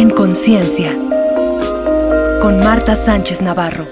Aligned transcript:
En 0.00 0.08
Conciencia, 0.08 0.96
con 2.40 2.58
Marta 2.60 2.96
Sánchez 2.96 3.42
Navarro. 3.42 3.86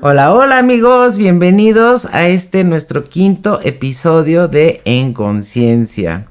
Hola, 0.00 0.32
hola 0.32 0.58
amigos, 0.58 1.18
bienvenidos 1.18 2.06
a 2.12 2.28
este 2.28 2.62
nuestro 2.62 3.02
quinto 3.02 3.58
episodio 3.64 4.46
de 4.46 4.80
En 4.84 5.12
Conciencia. 5.12 6.28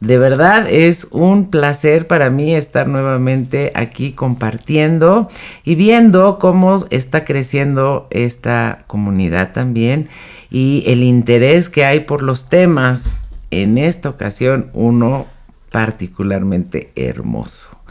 De 0.00 0.16
verdad 0.16 0.66
es 0.70 1.08
un 1.10 1.50
placer 1.50 2.06
para 2.06 2.30
mí 2.30 2.54
estar 2.54 2.88
nuevamente 2.88 3.72
aquí 3.74 4.12
compartiendo 4.12 5.28
y 5.62 5.74
viendo 5.74 6.38
cómo 6.38 6.76
está 6.88 7.26
creciendo 7.26 8.06
esta 8.08 8.84
comunidad 8.86 9.52
también 9.52 10.08
y 10.50 10.82
el 10.86 11.02
interés 11.02 11.68
que 11.68 11.84
hay 11.84 12.00
por 12.00 12.22
los 12.22 12.48
temas. 12.48 13.18
En 13.50 13.76
esta 13.76 14.08
ocasión 14.08 14.70
uno 14.72 15.26
particularmente 15.72 16.92
hermoso. 16.94 17.81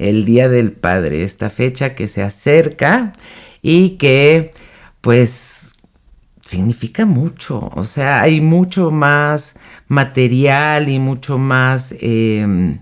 El 0.00 0.24
Día 0.24 0.48
del 0.48 0.72
Padre, 0.72 1.22
esta 1.22 1.50
fecha 1.50 1.94
que 1.94 2.08
se 2.08 2.22
acerca 2.22 3.12
y 3.62 3.90
que 3.90 4.52
pues 5.00 5.74
significa 6.40 7.06
mucho, 7.06 7.70
o 7.74 7.84
sea, 7.84 8.22
hay 8.22 8.40
mucho 8.40 8.90
más 8.90 9.56
material 9.88 10.88
y 10.88 10.98
mucho 10.98 11.38
más 11.38 11.94
em, 12.00 12.80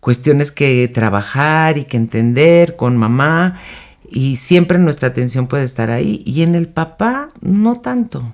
cuestiones 0.00 0.50
que 0.52 0.88
trabajar 0.88 1.76
y 1.76 1.84
que 1.84 1.96
entender 1.96 2.76
con 2.76 2.96
mamá 2.96 3.60
y 4.08 4.36
siempre 4.36 4.78
nuestra 4.78 5.08
atención 5.08 5.48
puede 5.48 5.64
estar 5.64 5.90
ahí 5.90 6.22
y 6.24 6.42
en 6.42 6.54
el 6.54 6.68
papá 6.68 7.30
no 7.40 7.80
tanto. 7.80 8.32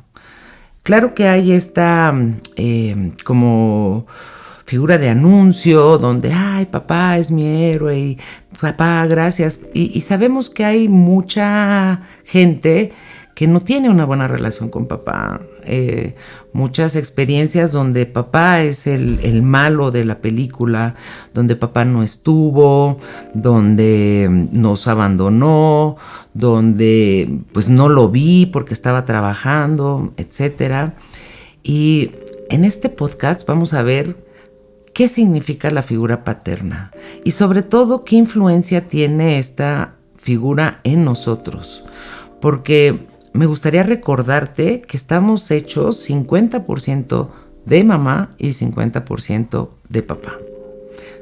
Claro 0.83 1.15
que 1.15 1.27
hay 1.29 1.53
esta 1.53 2.15
em, 2.57 3.13
como 3.25 4.07
figura 4.71 4.99
de 4.99 5.09
anuncio 5.09 5.99
donde, 5.99 6.33
ay, 6.33 6.67
papá 6.67 7.19
es 7.19 7.33
mi 7.33 7.45
héroe 7.45 8.17
papá, 8.61 9.05
gracias. 9.07 9.59
y 9.75 10.01
sabemos 10.03 10.49
que 10.49 10.65
hay 10.65 10.87
mucha 10.87 12.03
gente 12.25 12.93
que 13.41 13.47
no 13.47 13.63
tiene 13.63 13.89
una 13.89 14.05
buena 14.05 14.29
relación 14.29 14.69
con 14.69 14.87
papá. 14.87 15.41
Eh, 15.65 16.15
muchas 16.53 16.95
experiencias 16.95 17.73
donde 17.73 18.05
papá 18.05 18.61
es 18.61 18.87
el, 18.87 19.43
malo 19.43 19.91
de 19.91 20.05
la 20.05 20.19
película, 20.19 20.95
donde 21.33 21.57
papá 21.57 21.87
no 21.87 22.03
estuvo, 22.03 22.99
donde 23.33 24.29
nos 24.53 24.87
abandonó, 24.89 25.97
donde 26.35 27.41
pues 27.55 27.71
no 27.71 27.89
lo 27.89 28.11
vi 28.11 28.45
porque 28.45 28.75
estaba 28.75 29.07
trabajando, 29.07 30.13
etc. 30.19 30.93
Y 31.63 32.11
en 32.51 32.67
este 32.67 32.91
podcast 32.91 33.47
vamos 33.49 33.73
a 33.73 33.81
ver 33.81 34.30
qué 35.01 35.09
significa 35.09 35.71
la 35.71 35.81
figura 35.81 36.25
paterna 36.25 36.91
y 37.25 37.31
sobre 37.31 37.63
todo 37.63 38.05
qué 38.05 38.17
influencia 38.17 38.87
tiene 38.87 39.39
esta 39.39 39.95
figura 40.19 40.81
en 40.85 41.07
nosotros. 41.07 41.85
Porque 42.39 42.99
me 43.33 43.47
gustaría 43.47 43.83
recordarte 43.83 44.83
que 44.83 44.99
estamos 44.99 45.51
hechos 45.51 46.07
50% 46.07 47.29
de 47.65 47.83
mamá 47.83 48.35
y 48.37 48.49
50% 48.49 49.71
de 49.89 50.03
papá. 50.03 50.37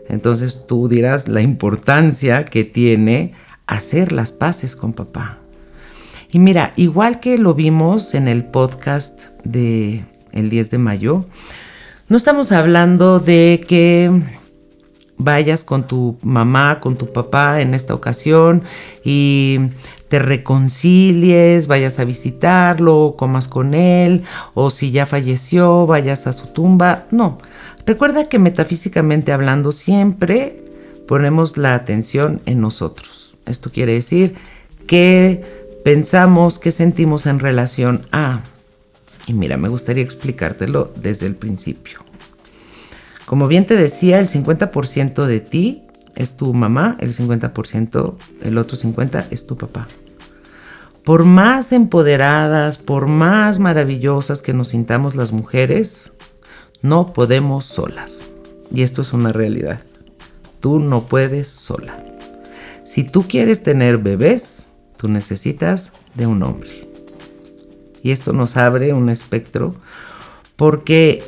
Entonces 0.08 0.66
tú 0.66 0.88
dirás 0.88 1.28
la 1.28 1.40
importancia 1.40 2.46
que 2.46 2.64
tiene 2.64 3.32
hacer 3.68 4.10
las 4.10 4.32
paces 4.32 4.74
con 4.74 4.92
papá. 4.92 5.38
Y 6.32 6.40
mira, 6.40 6.72
igual 6.74 7.20
que 7.20 7.38
lo 7.38 7.54
vimos 7.54 8.14
en 8.14 8.26
el 8.26 8.44
podcast 8.44 9.26
de 9.44 10.04
el 10.32 10.50
10 10.50 10.72
de 10.72 10.78
mayo, 10.78 11.24
no 12.08 12.16
estamos 12.16 12.52
hablando 12.52 13.20
de 13.20 13.64
que 13.66 14.10
vayas 15.18 15.64
con 15.64 15.86
tu 15.86 16.16
mamá, 16.22 16.80
con 16.80 16.96
tu 16.96 17.12
papá 17.12 17.60
en 17.60 17.74
esta 17.74 17.94
ocasión 17.94 18.62
y 19.04 19.58
te 20.08 20.18
reconcilies, 20.18 21.66
vayas 21.66 21.98
a 21.98 22.04
visitarlo, 22.04 23.14
comas 23.18 23.46
con 23.46 23.74
él, 23.74 24.24
o 24.54 24.70
si 24.70 24.90
ya 24.90 25.04
falleció, 25.04 25.86
vayas 25.86 26.26
a 26.26 26.32
su 26.32 26.46
tumba. 26.48 27.04
No, 27.10 27.38
recuerda 27.84 28.28
que 28.28 28.38
metafísicamente 28.38 29.32
hablando 29.32 29.72
siempre 29.72 30.64
ponemos 31.06 31.58
la 31.58 31.74
atención 31.74 32.40
en 32.46 32.60
nosotros. 32.60 33.36
Esto 33.44 33.70
quiere 33.70 33.92
decir 33.92 34.34
que 34.86 35.44
pensamos, 35.84 36.58
que 36.58 36.70
sentimos 36.70 37.26
en 37.26 37.38
relación 37.38 38.06
a... 38.12 38.40
Y 39.28 39.34
mira, 39.34 39.58
me 39.58 39.68
gustaría 39.68 40.02
explicártelo 40.02 40.90
desde 40.96 41.26
el 41.26 41.36
principio. 41.36 42.00
Como 43.26 43.46
bien 43.46 43.66
te 43.66 43.76
decía, 43.76 44.20
el 44.20 44.28
50% 44.28 45.26
de 45.26 45.40
ti 45.40 45.84
es 46.16 46.38
tu 46.38 46.54
mamá, 46.54 46.96
el 46.98 47.14
50%, 47.14 48.16
el 48.42 48.56
otro 48.56 48.76
50% 48.76 49.26
es 49.30 49.46
tu 49.46 49.58
papá. 49.58 49.86
Por 51.04 51.24
más 51.24 51.72
empoderadas, 51.72 52.78
por 52.78 53.06
más 53.06 53.60
maravillosas 53.60 54.40
que 54.40 54.54
nos 54.54 54.68
sintamos 54.68 55.14
las 55.14 55.32
mujeres, 55.32 56.14
no 56.80 57.12
podemos 57.12 57.66
solas. 57.66 58.24
Y 58.72 58.82
esto 58.82 59.02
es 59.02 59.12
una 59.12 59.32
realidad. 59.32 59.80
Tú 60.60 60.80
no 60.80 61.04
puedes 61.04 61.48
sola. 61.48 62.02
Si 62.82 63.04
tú 63.04 63.28
quieres 63.28 63.62
tener 63.62 63.98
bebés, 63.98 64.68
tú 64.96 65.08
necesitas 65.08 65.92
de 66.14 66.26
un 66.26 66.42
hombre. 66.42 66.87
Y 68.08 68.10
esto 68.10 68.32
nos 68.32 68.56
abre 68.56 68.94
un 68.94 69.10
espectro 69.10 69.74
porque 70.56 71.22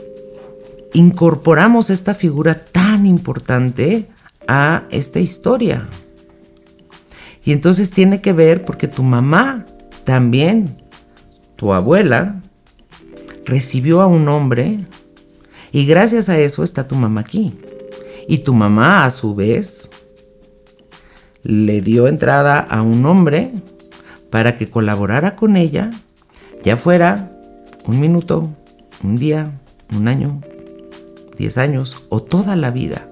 incorporamos 0.94 1.90
esta 1.90 2.14
figura 2.14 2.64
tan 2.64 3.04
importante 3.04 4.06
a 4.48 4.84
esta 4.90 5.20
historia. 5.20 5.86
Y 7.44 7.52
entonces 7.52 7.90
tiene 7.90 8.22
que 8.22 8.32
ver 8.32 8.64
porque 8.64 8.88
tu 8.88 9.02
mamá 9.02 9.66
también, 10.04 10.74
tu 11.56 11.74
abuela, 11.74 12.40
recibió 13.44 14.00
a 14.00 14.06
un 14.06 14.26
hombre 14.28 14.80
y 15.72 15.84
gracias 15.84 16.30
a 16.30 16.38
eso 16.38 16.64
está 16.64 16.88
tu 16.88 16.94
mamá 16.94 17.20
aquí. 17.20 17.52
Y 18.26 18.38
tu 18.38 18.54
mamá 18.54 19.04
a 19.04 19.10
su 19.10 19.34
vez 19.34 19.90
le 21.42 21.82
dio 21.82 22.08
entrada 22.08 22.58
a 22.58 22.80
un 22.80 23.04
hombre 23.04 23.52
para 24.30 24.56
que 24.56 24.70
colaborara 24.70 25.36
con 25.36 25.58
ella, 25.58 25.90
ya 26.62 26.76
fuera 26.76 27.30
un 27.86 28.00
minuto, 28.00 28.48
un 29.02 29.16
día, 29.16 29.52
un 29.96 30.08
año, 30.08 30.40
diez 31.36 31.58
años 31.58 32.04
o 32.08 32.22
toda 32.22 32.56
la 32.56 32.70
vida. 32.70 33.08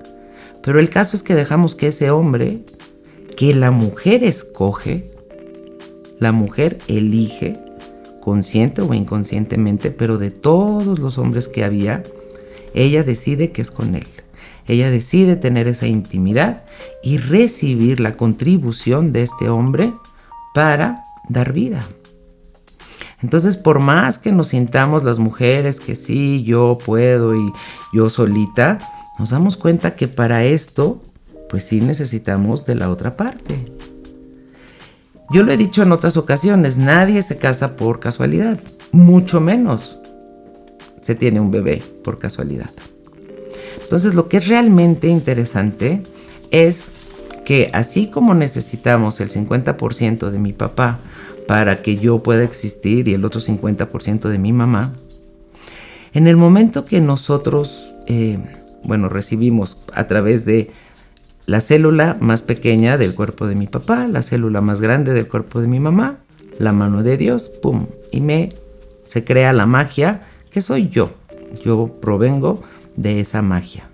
Pero 0.62 0.80
el 0.80 0.90
caso 0.90 1.16
es 1.16 1.22
que 1.22 1.34
dejamos 1.34 1.74
que 1.74 1.88
ese 1.88 2.10
hombre, 2.10 2.60
que 3.36 3.54
la 3.54 3.70
mujer 3.70 4.24
escoge, 4.24 5.10
la 6.18 6.32
mujer 6.32 6.78
elige, 6.88 7.56
consciente 8.20 8.82
o 8.82 8.92
inconscientemente, 8.92 9.90
pero 9.90 10.18
de 10.18 10.30
todos 10.30 10.98
los 10.98 11.16
hombres 11.16 11.48
que 11.48 11.64
había, 11.64 12.02
ella 12.74 13.02
decide 13.02 13.50
que 13.52 13.62
es 13.62 13.70
con 13.70 13.94
él. 13.94 14.06
Ella 14.66 14.90
decide 14.90 15.36
tener 15.36 15.66
esa 15.66 15.86
intimidad 15.86 16.64
y 17.02 17.16
recibir 17.16 18.00
la 18.00 18.16
contribución 18.16 19.12
de 19.12 19.22
este 19.22 19.48
hombre 19.48 19.94
para 20.52 21.02
dar 21.30 21.54
vida. 21.54 21.88
Entonces, 23.20 23.56
por 23.56 23.80
más 23.80 24.18
que 24.18 24.32
nos 24.32 24.48
sintamos 24.48 25.02
las 25.02 25.18
mujeres 25.18 25.80
que 25.80 25.96
sí, 25.96 26.44
yo 26.44 26.78
puedo 26.84 27.34
y 27.34 27.52
yo 27.92 28.10
solita, 28.10 28.78
nos 29.18 29.30
damos 29.30 29.56
cuenta 29.56 29.94
que 29.94 30.06
para 30.06 30.44
esto, 30.44 31.02
pues 31.48 31.64
sí 31.64 31.80
necesitamos 31.80 32.64
de 32.66 32.76
la 32.76 32.90
otra 32.90 33.16
parte. 33.16 33.64
Yo 35.30 35.42
lo 35.42 35.52
he 35.52 35.56
dicho 35.56 35.82
en 35.82 35.92
otras 35.92 36.16
ocasiones, 36.16 36.78
nadie 36.78 37.20
se 37.22 37.36
casa 37.36 37.76
por 37.76 38.00
casualidad, 38.00 38.58
mucho 38.92 39.40
menos 39.40 39.98
se 41.02 41.14
tiene 41.14 41.40
un 41.40 41.50
bebé 41.50 41.82
por 42.04 42.18
casualidad. 42.18 42.70
Entonces 43.82 44.14
lo 44.14 44.28
que 44.28 44.38
es 44.38 44.48
realmente 44.48 45.08
interesante 45.08 46.02
es 46.50 46.92
que 47.44 47.70
así 47.72 48.08
como 48.08 48.34
necesitamos 48.34 49.20
el 49.20 49.30
50% 49.30 50.30
de 50.30 50.38
mi 50.38 50.52
papá 50.52 50.98
para 51.48 51.82
que 51.82 51.96
yo 51.96 52.22
pueda 52.22 52.44
existir 52.44 53.08
y 53.08 53.14
el 53.14 53.24
otro 53.24 53.40
50% 53.40 54.28
de 54.28 54.38
mi 54.38 54.52
mamá, 54.52 54.92
en 56.12 56.28
el 56.28 56.36
momento 56.36 56.84
que 56.84 57.00
nosotros 57.00 57.94
eh, 58.06 58.38
bueno, 58.84 59.08
recibimos 59.08 59.78
a 59.94 60.06
través 60.06 60.44
de 60.44 60.70
la 61.46 61.60
célula 61.60 62.16
más 62.20 62.42
pequeña 62.42 62.98
del 62.98 63.14
cuerpo 63.14 63.46
de 63.46 63.54
mi 63.54 63.66
papá, 63.66 64.06
la 64.06 64.22
célula 64.22 64.60
más 64.60 64.82
grande 64.82 65.14
del 65.14 65.26
cuerpo 65.26 65.60
de 65.60 65.66
mi 65.66 65.80
mamá, 65.80 66.18
la 66.58 66.72
mano 66.72 67.02
de 67.02 67.16
Dios, 67.16 67.48
pum, 67.48 67.86
y 68.12 68.20
me 68.20 68.50
se 69.06 69.24
crea 69.24 69.54
la 69.54 69.64
magia 69.64 70.26
que 70.50 70.60
soy 70.60 70.90
yo. 70.90 71.10
Yo 71.64 71.98
provengo 72.00 72.62
de 72.96 73.20
esa 73.20 73.40
magia. 73.40 73.88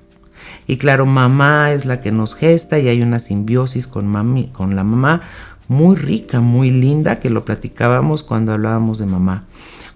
Y 0.66 0.78
claro, 0.78 1.06
mamá 1.06 1.70
es 1.72 1.84
la 1.84 2.00
que 2.00 2.10
nos 2.10 2.34
gesta 2.34 2.80
y 2.80 2.88
hay 2.88 3.00
una 3.00 3.20
simbiosis 3.20 3.86
con, 3.86 4.12
con 4.52 4.74
la 4.74 4.82
mamá 4.82 5.22
muy 5.68 5.96
rica, 5.96 6.40
muy 6.40 6.70
linda, 6.70 7.20
que 7.20 7.30
lo 7.30 7.44
platicábamos 7.44 8.22
cuando 8.22 8.52
hablábamos 8.52 8.98
de 8.98 9.06
mamá. 9.06 9.44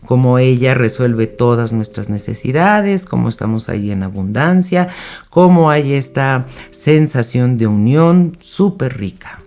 cómo 0.06 0.38
ella 0.38 0.72
resuelve 0.72 1.26
todas 1.26 1.74
nuestras 1.74 2.08
necesidades, 2.08 3.04
cómo 3.04 3.28
estamos 3.28 3.68
ahí 3.68 3.90
en 3.90 4.02
abundancia, 4.02 4.88
cómo 5.28 5.68
hay 5.68 5.92
esta 5.92 6.46
sensación 6.70 7.58
de 7.58 7.66
unión 7.66 8.36
súper 8.40 8.96
rica. 8.96 9.38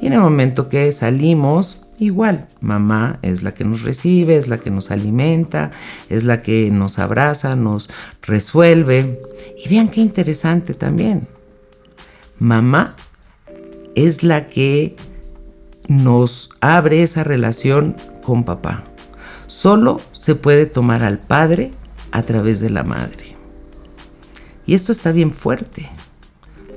Y 0.00 0.06
en 0.06 0.14
el 0.14 0.20
momento 0.20 0.70
que 0.70 0.90
salimos, 0.92 1.82
igual, 1.98 2.48
mamá 2.60 3.18
es 3.20 3.42
la 3.42 3.52
que 3.52 3.64
nos 3.64 3.82
recibe, 3.82 4.36
es 4.36 4.48
la 4.48 4.58
que 4.58 4.70
nos 4.70 4.90
alimenta, 4.90 5.70
es 6.08 6.24
la 6.24 6.40
que 6.40 6.70
nos 6.70 6.98
abraza, 6.98 7.56
nos 7.56 7.90
resuelve. 8.22 9.20
Y 9.62 9.68
vean 9.68 9.88
qué 9.88 10.00
interesante 10.00 10.72
también. 10.74 11.26
Mamá 12.38 12.94
es 13.94 14.22
la 14.22 14.46
que 14.46 14.96
nos 15.88 16.50
abre 16.60 17.02
esa 17.02 17.24
relación 17.24 17.96
con 18.24 18.44
papá. 18.44 18.84
Solo 19.46 20.00
se 20.12 20.34
puede 20.34 20.66
tomar 20.66 21.02
al 21.02 21.18
padre 21.18 21.70
a 22.10 22.22
través 22.22 22.60
de 22.60 22.70
la 22.70 22.82
madre. 22.82 23.36
Y 24.66 24.74
esto 24.74 24.90
está 24.90 25.12
bien 25.12 25.30
fuerte, 25.30 25.88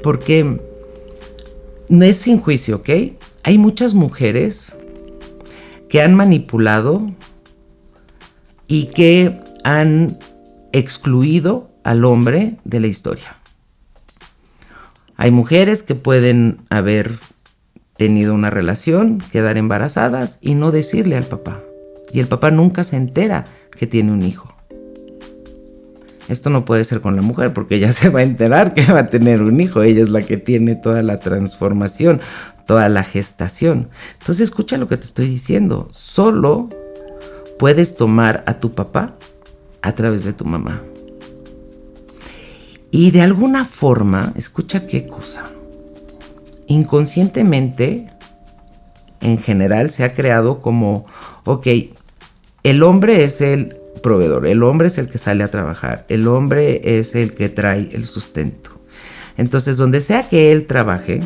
porque 0.04 0.62
no 1.90 2.06
es 2.06 2.18
sin 2.18 2.40
juicio, 2.40 2.78
¿ok? 2.78 2.90
Hay 3.44 3.58
muchas 3.58 3.96
mujeres 3.96 4.76
que 5.90 6.02
han 6.02 6.14
manipulado 6.14 7.12
y 8.68 8.86
que 8.88 9.40
han 9.64 10.16
excluido 10.72 11.72
al 11.84 12.06
hombre 12.06 12.58
de 12.64 12.80
la 12.80 12.88
historia. 12.88 13.38
Hay 15.16 15.32
mujeres 15.32 15.82
que 15.82 15.96
pueden 15.96 16.62
haber 16.70 17.12
tenido 18.00 18.34
una 18.34 18.50
relación, 18.50 19.22
quedar 19.30 19.58
embarazadas 19.58 20.38
y 20.40 20.56
no 20.56 20.72
decirle 20.72 21.18
al 21.18 21.26
papá. 21.26 21.62
Y 22.14 22.22
el 22.22 22.28
papá 22.28 22.50
nunca 22.50 22.86
se 22.86 22.96
entera 22.96 23.44
que 23.78 23.88
tiene 23.88 24.14
un 24.14 24.24
hijo. 24.24 24.56
Esto 26.30 26.50
no 26.50 26.64
puede 26.64 26.86
ser 26.86 27.02
con 27.02 27.18
la 27.18 27.22
mujer 27.22 27.52
porque 27.54 27.76
ella 27.76 27.92
se 27.92 28.08
va 28.08 28.22
a 28.22 28.24
enterar 28.24 28.74
que 28.74 28.90
va 28.90 29.00
a 29.02 29.10
tener 29.10 29.44
un 29.44 29.60
hijo. 29.60 29.84
Ella 29.84 30.02
es 30.02 30.12
la 30.12 30.22
que 30.22 30.38
tiene 30.38 30.78
toda 30.78 31.04
la 31.04 31.18
transformación, 31.18 32.22
toda 32.66 32.88
la 32.88 33.04
gestación. 33.04 33.90
Entonces 34.20 34.46
escucha 34.46 34.78
lo 34.78 34.88
que 34.88 34.96
te 34.96 35.06
estoy 35.06 35.28
diciendo. 35.28 35.90
Solo 35.92 36.70
puedes 37.60 37.98
tomar 37.98 38.46
a 38.48 38.62
tu 38.62 38.72
papá 38.72 39.18
a 39.82 39.92
través 39.92 40.24
de 40.24 40.32
tu 40.32 40.46
mamá. 40.46 40.82
Y 42.92 43.12
de 43.12 43.22
alguna 43.22 43.66
forma, 43.66 44.32
escucha 44.38 44.88
qué 44.88 45.06
cosa. 45.06 45.44
Inconscientemente, 46.70 48.08
en 49.22 49.40
general, 49.40 49.90
se 49.90 50.04
ha 50.04 50.14
creado 50.14 50.62
como, 50.62 51.08
ok, 51.46 51.68
el 52.62 52.84
hombre 52.84 53.24
es 53.24 53.42
el 53.42 53.76
proveedor, 54.04 54.46
el 54.46 54.62
hombre 54.62 54.88
es 54.88 55.00
el 55.00 55.10
que 55.10 55.18
sale 55.18 55.44
a 55.44 55.50
trabajar, 55.50 56.06
el 56.10 56.28
hombre 56.28 57.00
es 57.00 57.16
el 57.16 57.34
que 57.34 57.50
trae 57.50 57.90
el 57.92 58.06
sustento. 58.06 58.70
Entonces, 59.36 59.78
donde 59.78 60.00
sea 60.00 60.30
que 60.30 60.52
él 60.52 60.68
trabaje, 60.68 61.22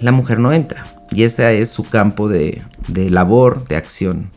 la 0.00 0.12
mujer 0.12 0.38
no 0.38 0.50
entra. 0.50 0.86
Y 1.10 1.24
ese 1.24 1.60
es 1.60 1.68
su 1.68 1.84
campo 1.84 2.26
de, 2.26 2.62
de 2.88 3.10
labor, 3.10 3.68
de 3.68 3.76
acción. 3.76 4.30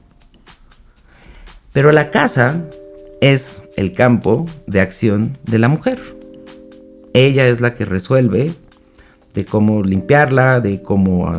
Pero 1.72 1.94
la 1.94 2.12
casa 2.12 2.62
es 3.22 3.64
el 3.78 3.94
campo 3.94 4.46
de 4.68 4.82
acción 4.82 5.38
de 5.46 5.58
la 5.58 5.70
mujer. 5.70 6.02
Ella 7.14 7.48
es 7.48 7.62
la 7.62 7.74
que 7.76 7.86
resuelve 7.86 8.54
de 9.36 9.46
cómo 9.46 9.84
limpiarla, 9.84 10.60
de 10.60 10.82
cómo 10.82 11.32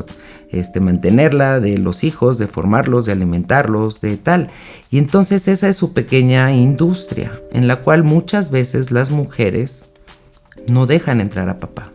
este, 0.50 0.80
mantenerla, 0.80 1.60
de 1.60 1.78
los 1.78 2.04
hijos, 2.04 2.38
de 2.38 2.46
formarlos, 2.46 3.06
de 3.06 3.12
alimentarlos, 3.12 4.00
de 4.00 4.16
tal. 4.16 4.48
Y 4.90 4.98
entonces 4.98 5.48
esa 5.48 5.68
es 5.68 5.76
su 5.76 5.92
pequeña 5.92 6.52
industria, 6.52 7.32
en 7.52 7.66
la 7.66 7.80
cual 7.80 8.04
muchas 8.04 8.50
veces 8.50 8.90
las 8.90 9.10
mujeres 9.10 9.90
no 10.70 10.86
dejan 10.86 11.20
entrar 11.20 11.48
a 11.48 11.58
papá. 11.58 11.90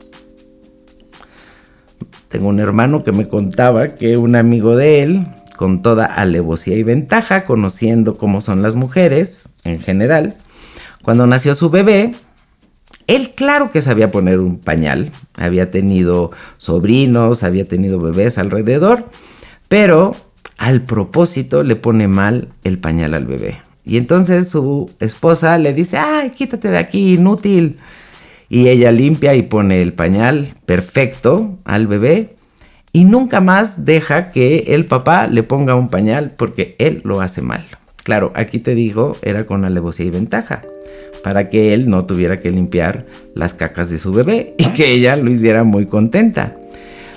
Tengo 2.27 2.48
un 2.48 2.59
hermano 2.59 3.03
que 3.03 3.12
me 3.12 3.27
contaba 3.27 3.89
que 3.89 4.18
un 4.18 4.36
amigo 4.36 4.75
de 4.75 5.01
él, 5.01 5.27
con 5.57 5.81
toda 5.81 6.06
alevosía 6.06 6.75
y 6.75 6.83
ventaja, 6.83 7.45
conociendo 7.45 8.18
cómo 8.18 8.42
son 8.42 8.62
las 8.62 8.75
mujeres 8.75 9.50
en 9.63 9.80
general, 9.80 10.36
cuando 11.03 11.27
nació 11.27 11.56
su 11.56 11.69
bebé, 11.69 12.13
él 13.07 13.31
claro 13.36 13.69
que 13.69 13.81
sabía 13.81 14.12
poner 14.12 14.39
un 14.39 14.59
pañal, 14.59 15.12
había 15.36 15.71
tenido 15.71 16.31
sobrinos, 16.57 17.44
había 17.44 17.65
tenido 17.65 18.00
bebés 18.00 18.38
alrededor, 18.38 19.06
pero 19.68 20.15
al 20.57 20.81
propósito 20.81 21.63
le 21.63 21.75
pone 21.75 22.07
mal 22.07 22.48
el 22.63 22.77
pañal 22.77 23.13
al 23.13 23.25
bebé. 23.25 23.62
Y 23.83 23.98
entonces 23.98 24.50
su 24.50 24.92
esposa 25.00 25.57
le 25.57 25.74
dice, 25.74 25.98
ay, 25.98 26.31
quítate 26.31 26.69
de 26.69 26.77
aquí, 26.77 27.13
inútil. 27.13 27.80
Y 28.48 28.68
ella 28.68 28.92
limpia 28.92 29.33
y 29.33 29.44
pone 29.44 29.81
el 29.81 29.94
pañal 29.94 30.53
perfecto 30.65 31.57
al 31.63 31.88
bebé 31.88 32.36
y 32.94 33.06
nunca 33.06 33.39
más 33.39 33.86
deja 33.86 34.31
que 34.31 34.65
el 34.68 34.86
papá 34.86 35.27
le 35.27 35.44
ponga 35.44 35.75
un 35.75 35.89
pañal 35.89 36.33
porque 36.38 36.75
él 36.77 37.01
lo 37.06 37.21
hace 37.21 37.42
mal. 37.42 37.65
Claro, 38.03 38.31
aquí 38.36 38.59
te 38.59 38.75
digo, 38.75 39.15
era 39.21 39.45
con 39.45 39.63
alevosía 39.63 40.07
y 40.07 40.09
ventaja 40.09 40.63
para 41.24 41.50
que 41.50 41.74
él 41.74 41.90
no 41.90 42.06
tuviera 42.06 42.38
que 42.38 42.52
limpiar 42.52 43.06
las 43.36 43.54
cacas 43.54 43.90
de 43.90 43.98
su 43.98 44.12
bebé 44.12 44.56
y 44.58 44.66
que 44.70 44.92
ella 44.92 45.16
lo 45.16 45.32
hiciera 45.32 45.64
muy 45.64 45.86
contenta. 45.86 46.58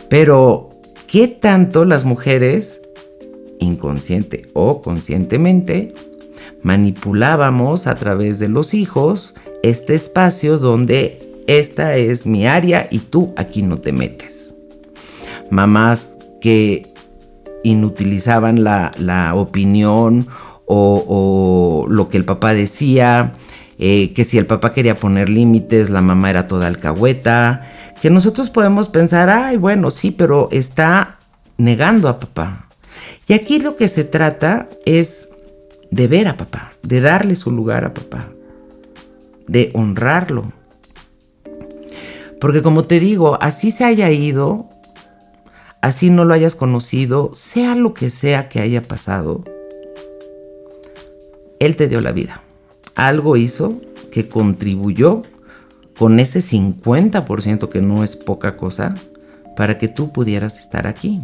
Pero, 0.09 0.69
¿qué 1.07 1.29
tanto 1.29 1.85
las 1.85 2.05
mujeres, 2.05 2.83
inconsciente 3.59 4.47
o 4.53 4.83
conscientemente, 4.83 5.93
manipulábamos 6.63 7.87
a 7.87 7.95
través 7.97 8.39
de 8.39 8.49
los 8.49 8.75
hijos 8.75 9.35
este 9.63 9.95
espacio 9.95 10.59
donde 10.59 11.21
esta 11.47 11.97
es 11.97 12.27
mi 12.27 12.47
área 12.47 12.87
y 12.91 12.99
tú 12.99 13.33
aquí 13.37 13.63
no 13.63 13.79
te 13.79 13.93
metes? 13.93 14.55
Mamás 15.51 16.17
que 16.41 16.83
inutilizaban 17.63 18.63
la, 18.63 19.33
opinión 19.35 20.27
o, 20.67 21.05
o, 21.09 21.89
lo 21.89 22.09
que 22.09 22.19
el 22.19 22.25
papá 22.25 22.55
decía, 22.55 23.33
eh, 23.79 24.13
que 24.15 24.25
si 24.25 24.39
el 24.39 24.47
papá 24.47 24.73
quería 24.73 24.95
poner 24.95 25.29
límites, 25.29 25.91
la 25.91 26.01
mamá 26.01 26.31
era 26.31 26.47
toda 26.47 26.67
alcahueta, 26.67 27.63
que 28.01 28.11
nosotros 28.11 28.51
podemos 28.51 28.89
pensar, 28.89 29.31
ay, 29.31 29.57
bueno, 29.57 29.91
sí, 29.91 30.11
pero 30.11 30.49
está 30.53 31.19
negando 31.57 32.09
a 32.09 32.19
papá. 32.19 32.69
Y 33.27 33.33
aquí 33.33 33.59
lo 33.59 33.77
que 33.77 33.89
se 33.89 34.05
trata 34.05 34.69
es 34.85 35.29
de 35.91 36.07
ver 36.07 36.29
a 36.29 36.37
papá, 36.37 36.73
de 36.83 37.01
darle 37.01 37.35
su 37.35 37.51
lugar 37.51 37.85
a 37.85 37.95
papá, 37.95 38.29
de 39.49 39.71
honrarlo. 39.75 40.53
Porque 42.41 42.63
como 42.63 42.85
te 42.85 43.01
digo, 43.01 43.39
así 43.41 43.71
se 43.71 43.85
haya 43.85 44.11
ido, 44.11 44.69
así 45.81 46.11
no 46.11 46.25
lo 46.25 46.35
hayas 46.35 46.55
conocido, 46.55 47.31
sea 47.35 47.75
lo 47.75 47.95
que 47.95 48.09
sea 48.09 48.49
que 48.49 48.61
haya 48.61 48.83
pasado, 48.83 49.43
Él 51.59 51.77
te 51.77 51.89
dio 51.89 52.01
la 52.01 52.13
vida 52.13 52.44
algo 52.97 53.37
hizo 53.37 53.81
que 54.13 54.29
contribuyó 54.29 55.23
con 55.99 56.21
ese 56.21 56.41
50% 56.41 57.69
que 57.69 57.81
no 57.81 58.05
es 58.05 58.17
poca 58.17 58.57
cosa 58.57 58.95
para 59.57 59.79
que 59.79 59.89
tú 59.89 60.13
pudieras 60.13 60.59
estar 60.59 60.87
aquí. 60.87 61.21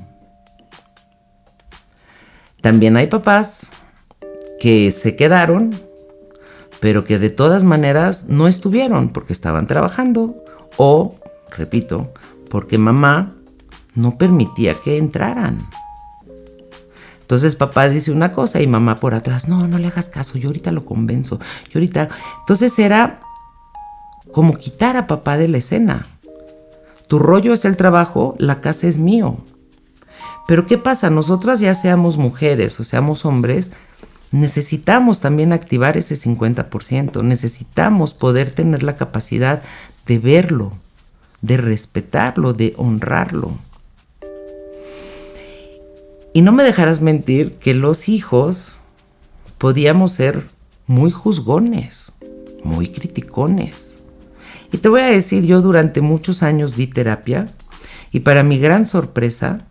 También 2.61 2.97
hay 2.97 3.07
papás 3.07 3.71
que 4.61 4.93
se 4.93 5.17
quedaron, 5.17 5.71
pero 6.81 7.05
que 7.05 7.19
de 7.19 7.31
todas 7.31 7.65
maneras 7.65 8.29
no 8.29 8.47
estuvieron 8.47 9.09
porque 9.09 9.33
estaban 9.33 9.67
trabajando 9.67 10.37
o, 10.77 11.17
repito, 11.57 12.13
porque 12.51 12.79
mamá 12.79 13.35
no 13.95 14.19
permitía 14.19 14.75
que 14.75 14.99
entraran. 14.99 15.59
Entonces 17.31 17.55
papá 17.55 17.89
dice 17.89 18.11
una 18.11 18.33
cosa 18.33 18.61
y 18.61 18.67
mamá 18.67 18.97
por 18.97 19.15
atrás, 19.15 19.47
no, 19.47 19.69
no 19.69 19.79
le 19.79 19.87
hagas 19.87 20.09
caso, 20.09 20.37
yo 20.37 20.49
ahorita 20.49 20.73
lo 20.73 20.85
convenzo, 20.85 21.39
yo 21.67 21.79
ahorita... 21.79 22.09
Entonces 22.41 22.77
era 22.81 23.21
como 24.33 24.57
quitar 24.57 24.97
a 24.97 25.07
papá 25.07 25.37
de 25.37 25.47
la 25.47 25.59
escena. 25.59 26.09
Tu 27.07 27.21
rollo 27.21 27.53
es 27.53 27.65
el 27.65 27.77
trabajo, 27.77 28.35
la 28.39 28.61
casa 28.61 28.89
es 28.89 28.99
mío. 28.99 29.37
Pero 30.49 30.67
¿qué 30.67 30.77
pasa? 30.77 31.09
Nosotras 31.09 31.61
ya 31.61 31.73
seamos 31.73 32.19
mujeres 32.19 32.81
o 32.81 32.83
seamos 32.83 33.25
hombres, 33.25 33.71
necesitamos 34.33 35.21
también 35.21 35.53
activar 35.53 35.97
ese 35.97 36.17
50%, 36.17 37.23
necesitamos 37.23 38.13
poder 38.13 38.51
tener 38.51 38.83
la 38.83 38.97
capacidad 38.97 39.63
de 40.05 40.19
verlo, 40.19 40.73
de 41.43 41.59
respetarlo, 41.59 42.55
de 42.55 42.75
honrarlo. 42.77 43.57
Y 46.33 46.43
no 46.43 46.53
me 46.53 46.63
dejarás 46.63 47.01
mentir 47.01 47.55
que 47.55 47.75
los 47.75 48.09
hijos 48.09 48.81
podíamos 49.59 50.13
ser 50.13 50.45
muy 50.87 51.11
juzgones, 51.11 52.13
muy 52.63 52.89
criticones. 52.89 53.97
Y 54.73 54.79
te 54.79 54.89
voy 54.89 55.01
a 55.01 55.07
decir, 55.07 55.45
yo 55.45 55.61
durante 55.61 56.01
muchos 56.01 56.43
años 56.43 56.77
di 56.77 56.87
terapia 56.87 57.47
y 58.13 58.21
para 58.21 58.45
mi 58.45 58.59
gran 58.59 58.85
sorpresa, 58.85 59.67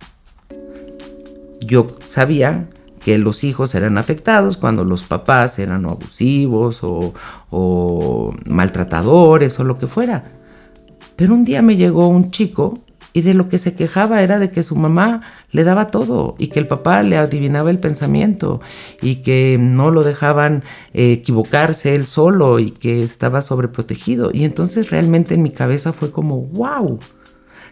yo 1.61 1.87
sabía 2.07 2.69
que 2.99 3.17
los 3.17 3.45
hijos 3.45 3.73
eran 3.75 3.97
afectados 3.97 4.57
cuando 4.57 4.83
los 4.83 5.03
papás 5.03 5.59
eran 5.59 5.85
abusivos 5.85 6.83
o, 6.83 7.13
o 7.49 8.33
maltratadores 8.45 9.57
o 9.59 9.63
lo 9.63 9.77
que 9.77 9.87
fuera. 9.87 10.25
Pero 11.15 11.33
un 11.33 11.45
día 11.45 11.61
me 11.61 11.77
llegó 11.77 12.09
un 12.09 12.31
chico 12.31 12.79
y 13.13 13.21
de 13.21 13.33
lo 13.33 13.49
que 13.49 13.57
se 13.57 13.75
quejaba 13.75 14.21
era 14.21 14.39
de 14.39 14.49
que 14.49 14.63
su 14.63 14.75
mamá 14.75 15.21
le 15.51 15.63
daba 15.63 15.87
todo 15.87 16.35
y 16.37 16.47
que 16.47 16.59
el 16.59 16.67
papá 16.67 17.01
le 17.03 17.17
adivinaba 17.17 17.69
el 17.71 17.79
pensamiento 17.79 18.61
y 19.01 19.17
que 19.17 19.57
no 19.59 19.91
lo 19.91 20.03
dejaban 20.03 20.63
eh, 20.93 21.13
equivocarse 21.13 21.95
él 21.95 22.05
solo 22.05 22.59
y 22.59 22.71
que 22.71 23.03
estaba 23.03 23.41
sobreprotegido. 23.41 24.29
Y 24.33 24.45
entonces 24.45 24.89
realmente 24.89 25.33
en 25.33 25.41
mi 25.41 25.51
cabeza 25.51 25.91
fue 25.91 26.11
como, 26.11 26.41
wow, 26.41 26.99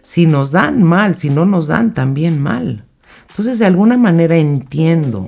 si 0.01 0.25
nos 0.25 0.51
dan 0.51 0.83
mal, 0.83 1.15
si 1.15 1.29
no 1.29 1.45
nos 1.45 1.67
dan 1.67 1.93
también 1.93 2.41
mal. 2.41 2.85
Entonces 3.29 3.59
de 3.59 3.67
alguna 3.67 3.97
manera 3.97 4.37
entiendo, 4.37 5.27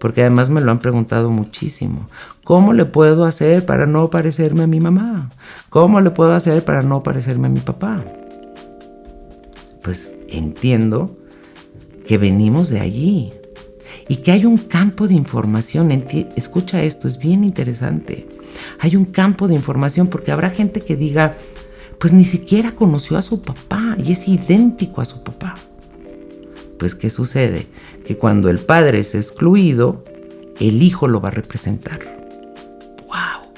porque 0.00 0.22
además 0.22 0.48
me 0.48 0.62
lo 0.62 0.70
han 0.70 0.78
preguntado 0.78 1.30
muchísimo, 1.30 2.06
¿cómo 2.44 2.72
le 2.72 2.86
puedo 2.86 3.24
hacer 3.24 3.66
para 3.66 3.84
no 3.86 4.08
parecerme 4.08 4.62
a 4.62 4.66
mi 4.66 4.80
mamá? 4.80 5.28
¿Cómo 5.68 6.00
le 6.00 6.10
puedo 6.10 6.32
hacer 6.32 6.64
para 6.64 6.82
no 6.82 7.02
parecerme 7.02 7.48
a 7.48 7.50
mi 7.50 7.60
papá? 7.60 8.02
Pues 9.84 10.16
entiendo 10.28 11.14
que 12.06 12.16
venimos 12.16 12.70
de 12.70 12.80
allí 12.80 13.32
y 14.08 14.16
que 14.16 14.32
hay 14.32 14.46
un 14.46 14.56
campo 14.56 15.06
de 15.06 15.14
información. 15.14 15.92
Escucha 16.36 16.82
esto, 16.82 17.06
es 17.06 17.18
bien 17.18 17.44
interesante. 17.44 18.26
Hay 18.80 18.96
un 18.96 19.04
campo 19.04 19.46
de 19.46 19.54
información 19.54 20.08
porque 20.08 20.32
habrá 20.32 20.48
gente 20.48 20.80
que 20.80 20.96
diga, 20.96 21.36
pues 22.00 22.14
ni 22.14 22.24
siquiera 22.24 22.72
conoció 22.72 23.18
a 23.18 23.22
su 23.22 23.42
papá 23.42 23.94
y 24.02 24.12
es 24.12 24.26
idéntico 24.26 25.02
a 25.02 25.04
su 25.04 25.22
papá. 25.22 25.54
Pues 26.78 26.94
¿qué 26.94 27.10
sucede? 27.10 27.66
Que 28.06 28.16
cuando 28.16 28.48
el 28.48 28.60
padre 28.60 29.00
es 29.00 29.14
excluido, 29.14 30.02
el 30.60 30.82
hijo 30.82 31.08
lo 31.08 31.20
va 31.20 31.28
a 31.28 31.32
representar. 31.32 32.00
¡Wow! 33.06 33.52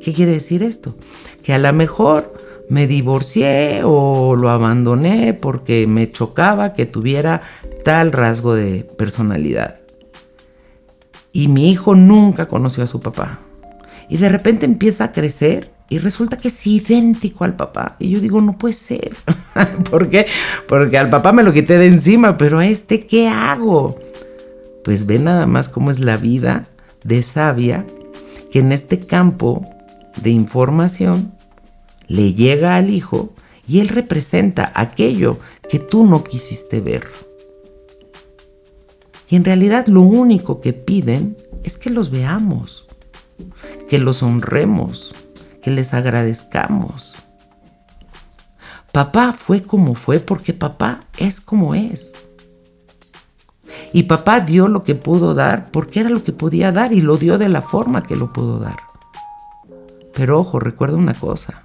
¿Qué 0.00 0.12
quiere 0.12 0.32
decir 0.32 0.62
esto? 0.62 0.94
Que 1.42 1.52
a 1.52 1.58
lo 1.58 1.72
mejor 1.72 2.32
me 2.68 2.86
divorcié 2.86 3.82
o 3.84 4.34
lo 4.36 4.50
abandoné 4.50 5.34
porque 5.34 5.86
me 5.86 6.10
chocaba 6.10 6.72
que 6.72 6.86
tuviera 6.86 7.42
tal 7.84 8.12
rasgo 8.12 8.54
de 8.54 8.86
personalidad. 8.96 9.76
Y 11.32 11.48
mi 11.48 11.70
hijo 11.70 11.94
nunca 11.94 12.46
conoció 12.46 12.84
a 12.84 12.86
su 12.86 13.00
papá. 13.00 13.40
Y 14.08 14.18
de 14.18 14.28
repente 14.28 14.66
empieza 14.66 15.04
a 15.04 15.12
crecer 15.12 15.70
y 15.88 15.98
resulta 15.98 16.36
que 16.36 16.48
es 16.48 16.66
idéntico 16.66 17.44
al 17.44 17.56
papá. 17.56 17.96
Y 17.98 18.10
yo 18.10 18.20
digo, 18.20 18.40
no 18.40 18.56
puede 18.56 18.74
ser. 18.74 19.12
¿Por 19.90 20.08
qué? 20.08 20.26
Porque 20.68 20.98
al 20.98 21.10
papá 21.10 21.32
me 21.32 21.42
lo 21.42 21.52
quité 21.52 21.78
de 21.78 21.86
encima, 21.86 22.36
pero 22.36 22.58
a 22.58 22.66
este, 22.66 23.06
¿qué 23.06 23.28
hago? 23.28 23.98
Pues 24.84 25.06
ve 25.06 25.18
nada 25.18 25.46
más 25.46 25.68
cómo 25.68 25.90
es 25.90 26.00
la 26.00 26.16
vida 26.16 26.64
de 27.04 27.22
sabia 27.22 27.84
que 28.50 28.60
en 28.60 28.72
este 28.72 28.98
campo 28.98 29.66
de 30.22 30.30
información 30.30 31.32
le 32.12 32.34
llega 32.34 32.76
al 32.76 32.90
Hijo 32.90 33.32
y 33.66 33.80
Él 33.80 33.88
representa 33.88 34.70
aquello 34.74 35.38
que 35.70 35.78
tú 35.78 36.04
no 36.06 36.22
quisiste 36.22 36.82
ver. 36.82 37.08
Y 39.30 39.36
en 39.36 39.44
realidad 39.44 39.86
lo 39.86 40.02
único 40.02 40.60
que 40.60 40.74
piden 40.74 41.38
es 41.64 41.78
que 41.78 41.88
los 41.88 42.10
veamos, 42.10 42.86
que 43.88 43.98
los 43.98 44.22
honremos, 44.22 45.14
que 45.62 45.70
les 45.70 45.94
agradezcamos. 45.94 47.16
Papá 48.92 49.32
fue 49.32 49.62
como 49.62 49.94
fue 49.94 50.20
porque 50.20 50.52
papá 50.52 51.00
es 51.16 51.40
como 51.40 51.74
es. 51.74 52.12
Y 53.94 54.02
papá 54.02 54.40
dio 54.40 54.68
lo 54.68 54.84
que 54.84 54.96
pudo 54.96 55.32
dar 55.32 55.70
porque 55.70 56.00
era 56.00 56.10
lo 56.10 56.22
que 56.22 56.32
podía 56.32 56.72
dar 56.72 56.92
y 56.92 57.00
lo 57.00 57.16
dio 57.16 57.38
de 57.38 57.48
la 57.48 57.62
forma 57.62 58.02
que 58.02 58.16
lo 58.16 58.34
pudo 58.34 58.58
dar. 58.58 58.76
Pero 60.12 60.38
ojo, 60.38 60.60
recuerda 60.60 60.98
una 60.98 61.14
cosa 61.14 61.62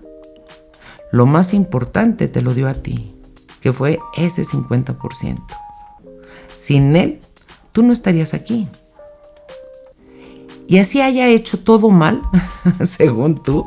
lo 1.11 1.25
más 1.25 1.53
importante 1.53 2.27
te 2.27 2.41
lo 2.41 2.53
dio 2.53 2.67
a 2.67 2.73
ti, 2.73 3.15
que 3.61 3.73
fue 3.73 3.99
ese 4.17 4.43
50%. 4.43 5.37
Sin 6.57 6.95
él, 6.95 7.19
tú 7.71 7.83
no 7.83 7.93
estarías 7.93 8.33
aquí. 8.33 8.67
Y 10.67 10.79
así 10.79 11.01
haya 11.01 11.27
hecho 11.27 11.59
todo 11.59 11.89
mal, 11.89 12.21
según 12.83 13.41
tú, 13.41 13.65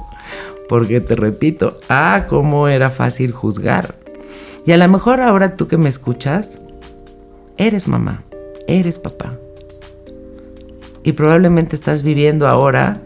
porque 0.68 1.00
te 1.00 1.16
repito, 1.16 1.76
ah, 1.88 2.26
cómo 2.28 2.68
era 2.68 2.90
fácil 2.90 3.32
juzgar. 3.32 3.96
Y 4.66 4.72
a 4.72 4.76
lo 4.76 4.86
mejor 4.88 5.20
ahora 5.20 5.56
tú 5.56 5.66
que 5.66 5.78
me 5.78 5.88
escuchas, 5.88 6.60
eres 7.56 7.88
mamá, 7.88 8.24
eres 8.66 8.98
papá. 8.98 9.38
Y 11.02 11.12
probablemente 11.12 11.74
estás 11.74 12.02
viviendo 12.02 12.46
ahora 12.46 13.00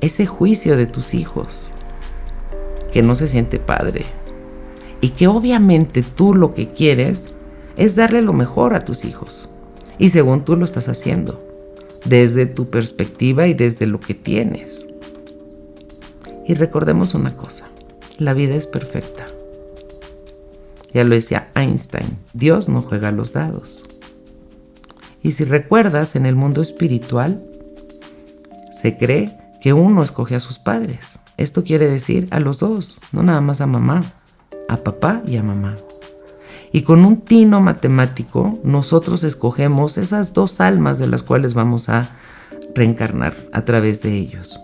ese 0.00 0.24
juicio 0.24 0.78
de 0.78 0.86
tus 0.86 1.12
hijos 1.12 1.70
que 2.92 3.02
no 3.02 3.14
se 3.14 3.28
siente 3.28 3.58
padre. 3.58 4.04
Y 5.00 5.10
que 5.10 5.28
obviamente 5.28 6.02
tú 6.02 6.34
lo 6.34 6.52
que 6.52 6.68
quieres 6.68 7.32
es 7.76 7.96
darle 7.96 8.22
lo 8.22 8.32
mejor 8.32 8.74
a 8.74 8.84
tus 8.84 9.04
hijos. 9.04 9.50
Y 9.98 10.10
según 10.10 10.44
tú 10.44 10.56
lo 10.56 10.64
estás 10.64 10.88
haciendo, 10.88 11.42
desde 12.04 12.46
tu 12.46 12.70
perspectiva 12.70 13.46
y 13.46 13.54
desde 13.54 13.86
lo 13.86 14.00
que 14.00 14.14
tienes. 14.14 14.86
Y 16.46 16.54
recordemos 16.54 17.14
una 17.14 17.36
cosa, 17.36 17.68
la 18.18 18.34
vida 18.34 18.54
es 18.54 18.66
perfecta. 18.66 19.26
Ya 20.92 21.04
lo 21.04 21.14
decía 21.14 21.50
Einstein, 21.54 22.16
Dios 22.32 22.68
no 22.68 22.82
juega 22.82 23.12
los 23.12 23.32
dados. 23.32 23.84
Y 25.22 25.32
si 25.32 25.44
recuerdas, 25.44 26.16
en 26.16 26.26
el 26.26 26.34
mundo 26.34 26.62
espiritual 26.62 27.44
se 28.72 28.96
cree 28.96 29.36
que 29.60 29.72
uno 29.72 30.02
escoge 30.02 30.34
a 30.34 30.40
sus 30.40 30.58
padres. 30.58 31.18
Esto 31.40 31.64
quiere 31.64 31.90
decir 31.90 32.28
a 32.32 32.38
los 32.38 32.58
dos, 32.58 32.98
no 33.12 33.22
nada 33.22 33.40
más 33.40 33.62
a 33.62 33.66
mamá, 33.66 34.02
a 34.68 34.76
papá 34.76 35.22
y 35.26 35.38
a 35.38 35.42
mamá. 35.42 35.74
Y 36.70 36.82
con 36.82 37.02
un 37.06 37.22
tino 37.22 37.62
matemático, 37.62 38.60
nosotros 38.62 39.24
escogemos 39.24 39.96
esas 39.96 40.34
dos 40.34 40.60
almas 40.60 40.98
de 40.98 41.08
las 41.08 41.22
cuales 41.22 41.54
vamos 41.54 41.88
a 41.88 42.10
reencarnar 42.74 43.34
a 43.54 43.62
través 43.62 44.02
de 44.02 44.18
ellos. 44.18 44.60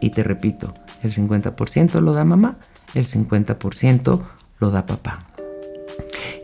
Y 0.00 0.10
te 0.10 0.24
repito, 0.24 0.74
el 1.04 1.12
50% 1.12 2.00
lo 2.00 2.12
da 2.12 2.24
mamá, 2.24 2.56
el 2.94 3.06
50% 3.06 4.20
lo 4.58 4.70
da 4.72 4.84
papá. 4.84 5.24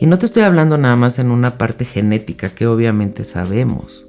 Y 0.01 0.07
no 0.07 0.17
te 0.17 0.27
estoy 0.27 0.45
hablando 0.45 0.79
nada 0.79 0.95
más 0.95 1.19
en 1.19 1.33
una 1.33 1.59
parte 1.59 1.85
genética 1.85 2.51
que 2.51 2.69
obviamente 2.69 3.25
sabemos 3.25 4.07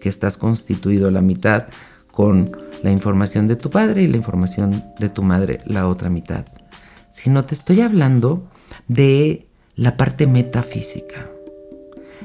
que 0.00 0.08
estás 0.08 0.36
constituido 0.36 1.10
la 1.10 1.20
mitad 1.20 1.64
con 2.12 2.52
la 2.82 2.90
información 2.90 3.46
de 3.46 3.56
tu 3.56 3.70
padre 3.70 4.02
y 4.02 4.06
la 4.06 4.16
información 4.16 4.84
de 4.98 5.08
tu 5.08 5.22
madre, 5.22 5.60
la 5.66 5.86
otra 5.88 6.10
mitad, 6.10 6.46
sino 7.10 7.44
te 7.44 7.54
estoy 7.54 7.80
hablando 7.80 8.48
de 8.88 9.48
la 9.76 9.96
parte 9.96 10.26
metafísica. 10.26 11.28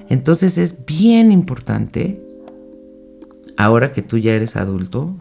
Entonces 0.10 0.58
es 0.58 0.86
bien 0.86 1.32
importante, 1.32 2.22
ahora 3.58 3.92
que 3.92 4.02
tú 4.02 4.18
ya 4.18 4.34
eres 4.34 4.56
adulto, 4.56 5.16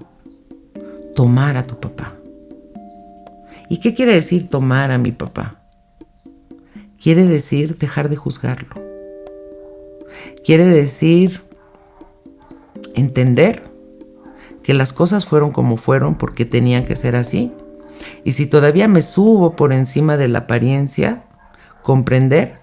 tomar 1.14 1.56
a 1.56 1.62
tu 1.62 1.80
papá. 1.80 2.14
¿Y 3.68 3.80
qué 3.80 3.94
quiere 3.94 4.12
decir 4.12 4.48
tomar 4.48 4.90
a 4.90 4.98
mi 4.98 5.12
papá? 5.12 5.62
Quiere 7.00 7.24
decir 7.24 7.78
dejar 7.78 8.08
de 8.08 8.16
juzgarlo. 8.16 8.74
Quiere 10.44 10.66
decir 10.66 11.42
entender 12.94 13.73
que 14.64 14.74
las 14.74 14.92
cosas 14.92 15.26
fueron 15.26 15.52
como 15.52 15.76
fueron 15.76 16.16
porque 16.16 16.46
tenían 16.46 16.86
que 16.86 16.96
ser 16.96 17.14
así. 17.16 17.52
Y 18.24 18.32
si 18.32 18.46
todavía 18.46 18.88
me 18.88 19.02
subo 19.02 19.54
por 19.54 19.72
encima 19.72 20.16
de 20.16 20.26
la 20.26 20.40
apariencia, 20.40 21.24
comprender 21.82 22.60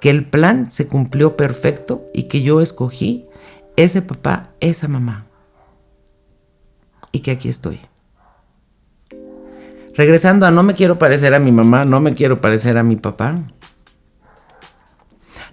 que 0.00 0.10
el 0.10 0.26
plan 0.26 0.70
se 0.70 0.88
cumplió 0.88 1.36
perfecto 1.36 2.04
y 2.12 2.24
que 2.24 2.42
yo 2.42 2.60
escogí 2.60 3.26
ese 3.76 4.02
papá, 4.02 4.42
esa 4.60 4.88
mamá. 4.88 5.26
Y 7.12 7.20
que 7.20 7.30
aquí 7.30 7.48
estoy. 7.48 7.80
Regresando 9.96 10.44
a 10.46 10.50
no 10.50 10.62
me 10.62 10.74
quiero 10.74 10.98
parecer 10.98 11.34
a 11.34 11.38
mi 11.38 11.50
mamá, 11.50 11.86
no 11.86 12.00
me 12.00 12.14
quiero 12.14 12.42
parecer 12.42 12.76
a 12.76 12.82
mi 12.82 12.96
papá. 12.96 13.36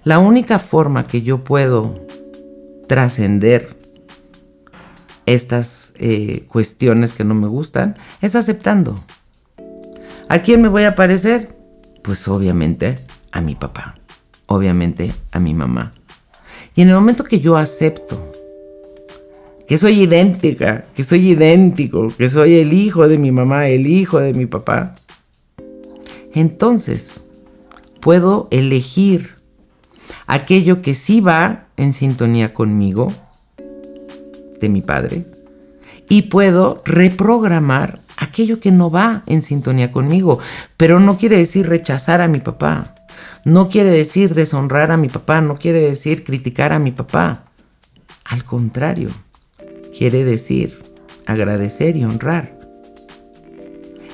La 0.03 0.19
única 0.19 0.59
forma 0.59 1.07
que 1.07 1.21
yo 1.21 1.43
puedo 1.43 2.05
trascender 2.87 3.76
estas 5.27 5.93
eh, 5.99 6.45
cuestiones 6.47 7.13
que 7.13 7.23
no 7.23 7.35
me 7.35 7.47
gustan, 7.47 7.97
es 8.21 8.35
aceptando. 8.35 8.95
¿A 10.29 10.39
quién 10.39 10.61
me 10.61 10.69
voy 10.69 10.85
a 10.85 10.95
parecer? 10.95 11.55
Pues 12.01 12.27
obviamente 12.27 12.95
a 13.31 13.41
mi 13.41 13.53
papá, 13.53 13.99
obviamente 14.47 15.13
a 15.31 15.39
mi 15.39 15.53
mamá. 15.53 15.93
Y 16.75 16.81
en 16.81 16.89
el 16.89 16.95
momento 16.95 17.23
que 17.23 17.39
yo 17.39 17.57
acepto 17.57 18.31
que 19.67 19.77
soy 19.77 20.03
idéntica, 20.03 20.85
que 20.95 21.03
soy 21.03 21.31
idéntico, 21.31 22.07
que 22.17 22.29
soy 22.29 22.55
el 22.55 22.71
hijo 22.71 23.09
de 23.09 23.17
mi 23.17 23.33
mamá, 23.33 23.67
el 23.67 23.85
hijo 23.85 24.19
de 24.19 24.33
mi 24.33 24.45
papá, 24.45 24.95
entonces 26.33 27.21
puedo 27.99 28.47
elegir 28.49 29.35
aquello 30.25 30.81
que 30.81 30.93
sí 30.93 31.19
va 31.19 31.67
en 31.75 31.91
sintonía 31.91 32.53
conmigo, 32.53 33.13
de 34.59 34.69
mi 34.69 34.81
padre, 34.81 35.25
y 36.09 36.23
puedo 36.23 36.81
reprogramar 36.85 37.99
aquello 38.17 38.59
que 38.59 38.71
no 38.71 38.89
va 38.89 39.23
en 39.25 39.41
sintonía 39.41 39.91
conmigo. 39.91 40.39
Pero 40.75 40.99
no 40.99 41.17
quiere 41.17 41.37
decir 41.37 41.67
rechazar 41.67 42.21
a 42.21 42.27
mi 42.27 42.39
papá. 42.39 42.93
No 43.45 43.69
quiere 43.69 43.89
decir 43.89 44.33
deshonrar 44.33 44.91
a 44.91 44.97
mi 44.97 45.09
papá. 45.09 45.41
No 45.41 45.57
quiere 45.57 45.79
decir 45.79 46.23
criticar 46.23 46.73
a 46.73 46.79
mi 46.79 46.91
papá. 46.91 47.43
Al 48.25 48.43
contrario, 48.43 49.09
quiere 49.97 50.25
decir 50.25 50.81
agradecer 51.25 51.95
y 51.95 52.03
honrar. 52.03 52.57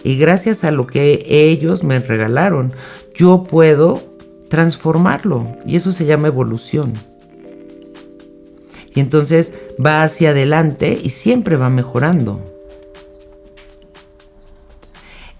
Y 0.03 0.17
gracias 0.17 0.63
a 0.63 0.71
lo 0.71 0.85
que 0.85 1.25
ellos 1.29 1.83
me 1.83 1.99
regalaron, 1.99 2.73
yo 3.15 3.43
puedo 3.43 4.03
transformarlo. 4.49 5.57
Y 5.65 5.77
eso 5.77 5.91
se 5.91 6.05
llama 6.05 6.27
evolución. 6.27 6.93
Y 8.95 8.99
entonces 8.99 9.53
va 9.83 10.03
hacia 10.03 10.29
adelante 10.29 10.99
y 11.01 11.09
siempre 11.09 11.57
va 11.57 11.69
mejorando. 11.69 12.41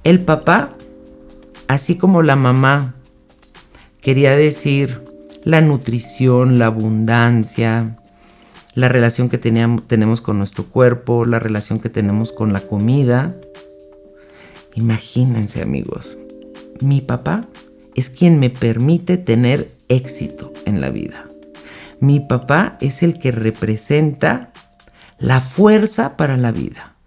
El 0.03 0.19
papá, 0.21 0.71
así 1.67 1.97
como 1.97 2.23
la 2.23 2.35
mamá, 2.35 2.95
quería 4.01 4.35
decir 4.35 5.01
la 5.45 5.61
nutrición, 5.61 6.59
la 6.59 6.65
abundancia, 6.65 7.97
la 8.75 8.89
relación 8.89 9.29
que 9.29 9.37
teníamos, 9.37 9.87
tenemos 9.87 10.19
con 10.19 10.37
nuestro 10.37 10.65
cuerpo, 10.65 11.25
la 11.25 11.39
relación 11.39 11.79
que 11.79 11.89
tenemos 11.89 12.31
con 12.31 12.53
la 12.53 12.61
comida. 12.61 13.35
Imagínense 14.75 15.61
amigos, 15.61 16.17
mi 16.81 17.01
papá 17.01 17.45
es 17.95 18.09
quien 18.09 18.39
me 18.39 18.49
permite 18.49 19.17
tener 19.17 19.71
éxito 19.87 20.51
en 20.65 20.81
la 20.81 20.89
vida. 20.89 21.27
Mi 22.03 22.19
papá 22.19 22.75
es 22.81 23.01
el 23.01 23.17
que 23.17 23.31
representa 23.31 24.51
la 25.19 25.39
fuerza 25.39 26.17
para 26.17 26.35
la 26.35 26.51
vida, 26.51 26.97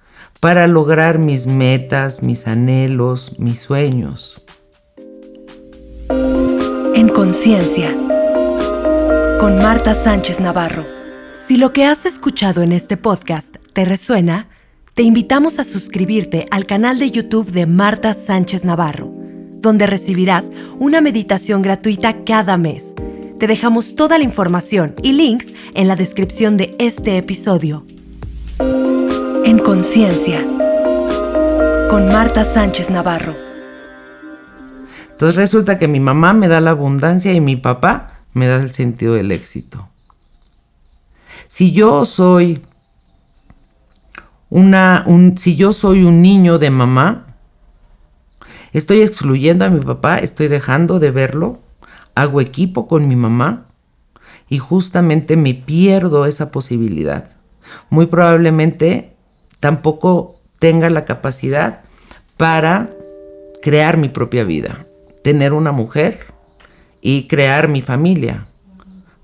para 0.41 0.67
lograr 0.67 1.19
mis 1.19 1.47
metas, 1.47 2.23
mis 2.23 2.49
anhelos, 2.49 3.39
mis 3.39 3.61
sueños. 3.61 4.43
En 6.95 7.11
conciencia, 7.11 7.95
con 9.39 9.59
Marta 9.59 9.95
Sánchez 9.95 10.41
Navarro. 10.41 10.87
Si 11.35 11.59
lo 11.59 11.75
que 11.75 11.85
has 11.85 12.07
escuchado 12.07 12.63
en 12.63 12.73
este 12.73 12.97
podcast 12.97 13.57
te 13.75 13.85
resuena, 13.85 14.49
te 14.95 15.03
invitamos 15.03 15.59
a 15.59 15.67
suscribirte 15.67 16.47
al 16.51 16.65
canal 16.65 16.99
de 16.99 17.11
YouTube 17.11 17.53
de 17.53 17.67
Marta 17.67 18.15
Sánchez 18.15 18.65
Navarro 18.65 19.13
donde 19.67 19.87
recibirás 19.87 20.51
una 20.79 21.01
meditación 21.01 21.61
gratuita 21.61 22.25
cada 22.25 22.57
mes. 22.57 22.95
Te 23.39 23.47
dejamos 23.47 23.97
toda 23.97 24.19
la 24.19 24.25
información 24.25 24.95
y 25.03 25.13
links 25.13 25.53
en 25.75 25.89
la 25.89 25.97
descripción 25.97 26.57
de 26.57 26.75
este 26.79 27.19
episodio. 27.19 27.85
En 29.45 29.59
conciencia, 29.59 30.43
con 31.91 32.09
Marta 32.09 32.45
Sánchez 32.45 32.91
Navarro. 32.91 33.37
Entonces 35.11 35.37
resulta 35.37 35.79
que 35.79 35.89
mi 35.89 36.01
mamá 36.01 36.33
me 36.33 36.49
da 36.49 36.61
la 36.61 36.71
abundancia 36.71 37.33
y 37.33 37.41
mi 37.41 37.57
papá 37.57 38.23
me 38.33 38.47
da 38.47 38.57
el 38.57 38.73
sentido 38.73 39.15
del 39.15 39.33
éxito. 39.33 39.89
Si 41.47 41.73
yo 41.73 42.05
soy 42.05 42.63
una, 44.51 45.05
un, 45.07 45.39
si 45.39 45.57
yo 45.57 45.73
soy 45.73 46.05
un 46.05 46.23
niño 46.23 46.59
de 46.59 46.71
mamá, 46.71 47.27
Estoy 48.77 49.01
excluyendo 49.01 49.65
a 49.65 49.71
mi 49.71 49.81
papá, 49.81 50.19
estoy 50.19 50.49
dejando 50.49 50.99
de 50.99 51.11
verlo, 51.11 51.61
hago 52.17 52.41
equipo 52.41 52.89
con 52.89 53.07
mi 53.07 53.15
mamá 53.15 53.67
y 54.49 54.59
justamente 54.59 55.37
me 55.37 55.55
pierdo 55.55 56.27
esa 56.27 56.51
posibilidad. 56.51 57.31
Muy 57.91 58.07
probablemente 58.07 59.13
tampoco 59.61 60.41
tenga 60.59 60.91
la 60.91 61.05
capacidad 61.05 61.83
para 62.37 62.91
crear 63.63 63.97
mi 63.97 64.09
propia 64.09 64.43
vida, 64.43 64.87
tener 65.23 65.53
una 65.53 65.71
mujer 65.71 66.19
y 67.01 67.29
crear 67.29 67.69
mi 67.69 67.83
familia. 67.83 68.49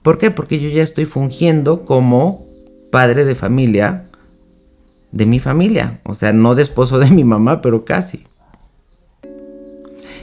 ¿Por 0.02 0.18
qué? 0.18 0.30
Porque 0.30 0.60
yo 0.60 0.68
ya 0.68 0.82
estoy 0.82 1.06
fungiendo 1.06 1.84
como 1.84 2.46
padre 2.92 3.24
de 3.24 3.34
familia 3.34 4.08
de 5.10 5.26
mi 5.26 5.40
familia, 5.40 6.00
o 6.04 6.14
sea, 6.14 6.32
no 6.32 6.54
de 6.54 6.62
esposo 6.62 6.98
de 6.98 7.10
mi 7.10 7.24
mamá, 7.24 7.60
pero 7.60 7.84
casi 7.84 8.26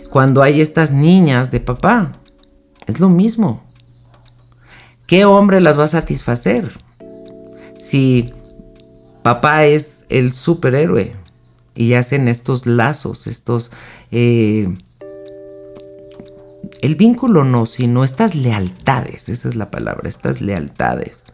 cuando 0.10 0.42
hay 0.42 0.62
estas 0.62 0.92
niñas 0.92 1.52
de 1.52 1.60
papá. 1.60 2.12
Es 2.90 3.00
lo 3.00 3.10
mismo. 3.10 3.62
¿Qué 5.06 5.24
hombre 5.24 5.62
las 5.62 5.78
va 5.78 5.84
a 5.84 5.88
satisfacer? 5.88 6.72
Si 7.78 8.34
papá 9.22 9.66
es 9.66 10.06
el 10.10 10.34
superhéroe 10.34 11.16
y 11.76 11.94
hacen 11.94 12.28
estos 12.28 12.66
lazos, 12.66 13.28
estos... 13.28 13.72
Eh, 14.12 14.74
el 16.82 16.96
vínculo 16.96 17.44
no, 17.44 17.68
sino 17.68 18.04
estas 18.04 18.34
lealtades, 18.34 19.30
esa 19.30 19.50
es 19.50 19.56
la 19.56 19.70
palabra, 19.70 20.10
estas 20.10 20.42
lealtades. 20.42 21.26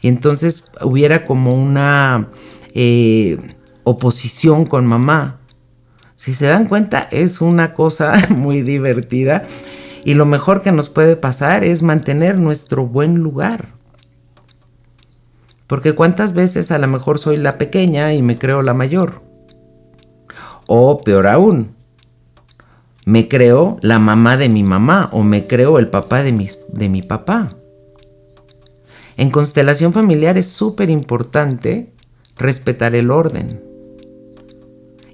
Y 0.00 0.08
entonces 0.08 0.64
hubiera 0.80 1.24
como 1.24 1.54
una 1.54 2.30
eh, 2.74 3.36
oposición 3.84 4.64
con 4.64 4.86
mamá, 4.86 5.40
si 6.16 6.34
se 6.34 6.46
dan 6.46 6.68
cuenta, 6.68 7.08
es 7.10 7.40
una 7.40 7.74
cosa 7.74 8.12
muy 8.30 8.62
divertida 8.62 9.44
y 10.04 10.14
lo 10.14 10.26
mejor 10.26 10.62
que 10.62 10.72
nos 10.72 10.88
puede 10.88 11.16
pasar 11.16 11.64
es 11.64 11.82
mantener 11.82 12.38
nuestro 12.38 12.86
buen 12.86 13.16
lugar. 13.16 13.68
Porque 15.66 15.94
cuántas 15.94 16.34
veces 16.34 16.70
a 16.70 16.78
lo 16.78 16.86
mejor 16.88 17.18
soy 17.18 17.36
la 17.36 17.56
pequeña 17.56 18.12
y 18.14 18.22
me 18.22 18.38
creo 18.38 18.62
la 18.62 18.74
mayor. 18.74 19.22
O 20.66 20.98
peor 21.02 21.26
aún, 21.26 21.74
me 23.04 23.28
creo 23.28 23.78
la 23.80 23.98
mamá 23.98 24.36
de 24.36 24.48
mi 24.48 24.62
mamá 24.62 25.08
o 25.12 25.22
me 25.22 25.46
creo 25.46 25.78
el 25.78 25.88
papá 25.88 26.22
de, 26.22 26.50
de 26.68 26.88
mi 26.88 27.02
papá. 27.02 27.48
En 29.16 29.30
constelación 29.30 29.92
familiar 29.92 30.38
es 30.38 30.48
súper 30.48 30.90
importante 30.90 31.92
respetar 32.36 32.94
el 32.94 33.10
orden 33.10 33.62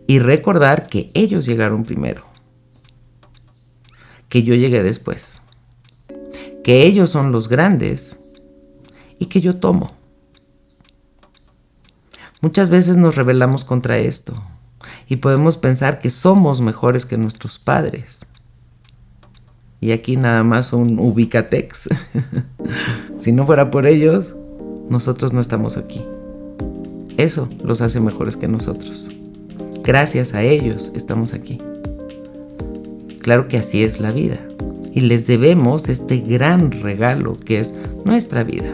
y 0.07 0.19
recordar 0.19 0.89
que 0.89 1.11
ellos 1.15 1.47
llegaron 1.47 1.83
primero, 1.83 2.25
que 4.29 4.43
yo 4.43 4.55
llegué 4.55 4.83
después, 4.83 5.41
que 6.63 6.87
ellos 6.87 7.11
son 7.11 7.33
los 7.33 7.49
grandes 7.49 8.19
y 9.19 9.27
que 9.27 9.41
yo 9.41 9.57
tomo. 9.57 9.97
Muchas 12.41 12.71
veces 12.71 12.97
nos 12.97 13.17
rebelamos 13.17 13.65
contra 13.65 13.99
esto 13.99 14.41
y 15.09 15.17
podemos 15.17 15.57
pensar 15.57 15.99
que 15.99 16.11
somos 16.11 16.61
mejores 16.61 17.05
que 17.05 17.19
nuestros 17.19 17.59
padres. 17.59 18.25
Y 19.81 19.93
aquí 19.93 20.17
nada 20.17 20.43
más 20.45 20.73
un 20.73 20.99
ubicatex. 20.99 21.89
si 23.19 23.33
no 23.33 23.47
fuera 23.47 23.71
por 23.71 23.87
ellos, 23.87 24.37
nosotros 24.89 25.33
no 25.33 25.41
estamos 25.41 25.77
aquí. 25.77 26.05
Eso 27.17 27.49
los 27.65 27.81
hace 27.81 28.01
mejores 28.01 28.37
que 28.37 28.49
nosotros. 28.49 29.11
Gracias 29.83 30.35
a 30.35 30.43
ellos 30.43 30.93
estamos 30.95 31.33
aquí. 31.33 31.59
Claro 33.29 33.47
que 33.47 33.59
así 33.59 33.85
es 33.85 34.01
la 34.01 34.11
vida. 34.11 34.39
Y 34.95 35.03
les 35.03 35.27
debemos 35.27 35.91
este 35.91 36.17
gran 36.17 36.71
regalo 36.71 37.39
que 37.39 37.61
es 37.61 37.75
nuestra 38.07 38.43
vida. 38.43 38.73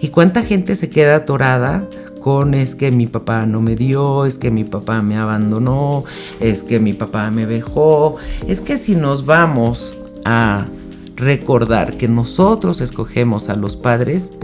¿Y 0.00 0.10
cuánta 0.10 0.44
gente 0.44 0.76
se 0.76 0.90
queda 0.90 1.16
atorada 1.16 1.84
con 2.22 2.54
es 2.54 2.76
que 2.76 2.92
mi 2.92 3.08
papá 3.08 3.46
no 3.46 3.62
me 3.62 3.74
dio, 3.74 4.26
es 4.26 4.36
que 4.36 4.52
mi 4.52 4.62
papá 4.62 5.02
me 5.02 5.16
abandonó, 5.16 6.04
es 6.38 6.62
que 6.62 6.78
mi 6.78 6.92
papá 6.92 7.32
me 7.32 7.46
dejó? 7.46 8.14
Es 8.46 8.60
que 8.60 8.76
si 8.76 8.94
nos 8.94 9.26
vamos 9.26 10.00
a 10.24 10.68
recordar 11.16 11.96
que 11.96 12.06
nosotros 12.06 12.80
escogemos 12.80 13.48
a 13.48 13.56
los 13.56 13.74
padres, 13.74 14.34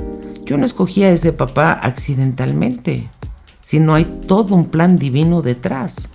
yo 0.44 0.59
no 0.59 0.64
escogí 0.64 1.05
a 1.05 1.12
ese 1.12 1.33
papá 1.33 1.70
accidentalmente 1.70 3.11
sino 3.66 3.94
hay 3.94 4.05
todo 4.29 4.55
un 4.55 4.66
plan 4.66 4.96
divino 4.96 5.42
detrás. 5.42 6.09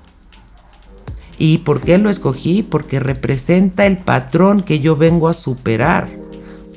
¿Y 1.43 1.58
por 1.58 1.82
qué 1.82 1.97
lo 1.97 2.12
escogí? 2.12 2.62
Porque 2.62 2.99
representa 2.99 3.88
el 3.88 3.97
patrón 3.97 4.62
que 4.62 4.80
yo 4.80 4.95
vengo 4.95 5.27
a 5.27 5.34
superar, 5.34 6.08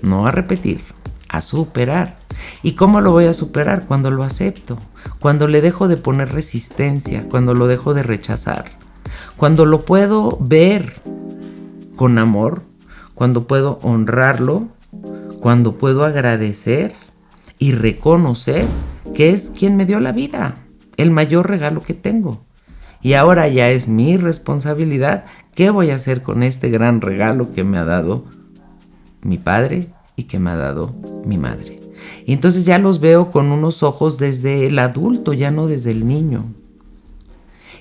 no 0.00 0.26
a 0.26 0.30
repetir, 0.30 0.80
a 1.28 1.42
superar. 1.42 2.16
¿Y 2.62 2.72
cómo 2.72 3.02
lo 3.02 3.10
voy 3.10 3.26
a 3.26 3.34
superar? 3.34 3.84
Cuando 3.86 4.10
lo 4.10 4.22
acepto, 4.22 4.78
cuando 5.20 5.48
le 5.48 5.60
dejo 5.60 5.86
de 5.86 5.98
poner 5.98 6.32
resistencia, 6.32 7.26
cuando 7.28 7.52
lo 7.52 7.66
dejo 7.66 7.92
de 7.92 8.04
rechazar, 8.04 8.64
cuando 9.36 9.66
lo 9.66 9.82
puedo 9.82 10.38
ver 10.40 10.94
con 11.94 12.16
amor, 12.16 12.62
cuando 13.14 13.46
puedo 13.46 13.78
honrarlo, 13.82 14.68
cuando 15.40 15.74
puedo 15.74 16.06
agradecer 16.06 16.94
y 17.58 17.72
reconocer 17.72 18.64
que 19.14 19.28
es 19.28 19.52
quien 19.54 19.76
me 19.76 19.84
dio 19.84 20.00
la 20.00 20.12
vida 20.12 20.54
el 20.96 21.10
mayor 21.10 21.50
regalo 21.50 21.82
que 21.82 21.92
tengo. 21.92 22.40
Y 23.04 23.12
ahora 23.12 23.46
ya 23.48 23.70
es 23.70 23.86
mi 23.86 24.16
responsabilidad 24.16 25.26
qué 25.54 25.68
voy 25.68 25.90
a 25.90 25.96
hacer 25.96 26.22
con 26.22 26.42
este 26.42 26.70
gran 26.70 27.02
regalo 27.02 27.52
que 27.52 27.62
me 27.62 27.76
ha 27.76 27.84
dado 27.84 28.24
mi 29.20 29.36
padre 29.36 29.88
y 30.16 30.22
que 30.24 30.38
me 30.38 30.48
ha 30.48 30.56
dado 30.56 30.90
mi 31.26 31.36
madre. 31.36 31.80
Y 32.24 32.32
entonces 32.32 32.64
ya 32.64 32.78
los 32.78 33.00
veo 33.00 33.30
con 33.30 33.52
unos 33.52 33.82
ojos 33.82 34.16
desde 34.16 34.66
el 34.66 34.78
adulto, 34.78 35.34
ya 35.34 35.50
no 35.50 35.66
desde 35.66 35.90
el 35.90 36.06
niño. 36.06 36.46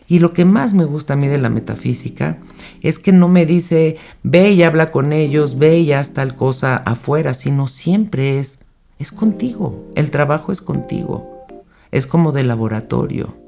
Y 0.10 0.20
lo 0.20 0.34
que 0.34 0.44
más 0.44 0.74
me 0.74 0.84
gusta 0.84 1.14
a 1.14 1.16
mí 1.16 1.30
de 1.30 1.40
la 1.40 1.50
metafísica 1.50 2.40
es 2.82 3.00
que 3.00 3.14
no 3.14 3.30
me 3.30 3.46
dice, 3.46 3.96
ve 4.24 4.52
y 4.52 4.64
habla 4.64 4.92
con 4.92 5.14
ellos, 5.14 5.58
ve 5.58 5.80
y 5.80 5.94
haz 5.94 6.14
tal 6.14 6.36
cosa 6.36 6.76
afuera, 6.76 7.34
sino 7.34 7.70
siempre 7.70 8.40
es, 8.40 8.60
es 9.00 9.14
contigo, 9.14 9.90
el 9.96 10.12
trabajo 10.12 10.52
es 10.52 10.62
contigo, 10.62 11.46
es 11.92 12.08
como 12.08 12.34
de 12.34 12.44
laboratorio. 12.44 13.43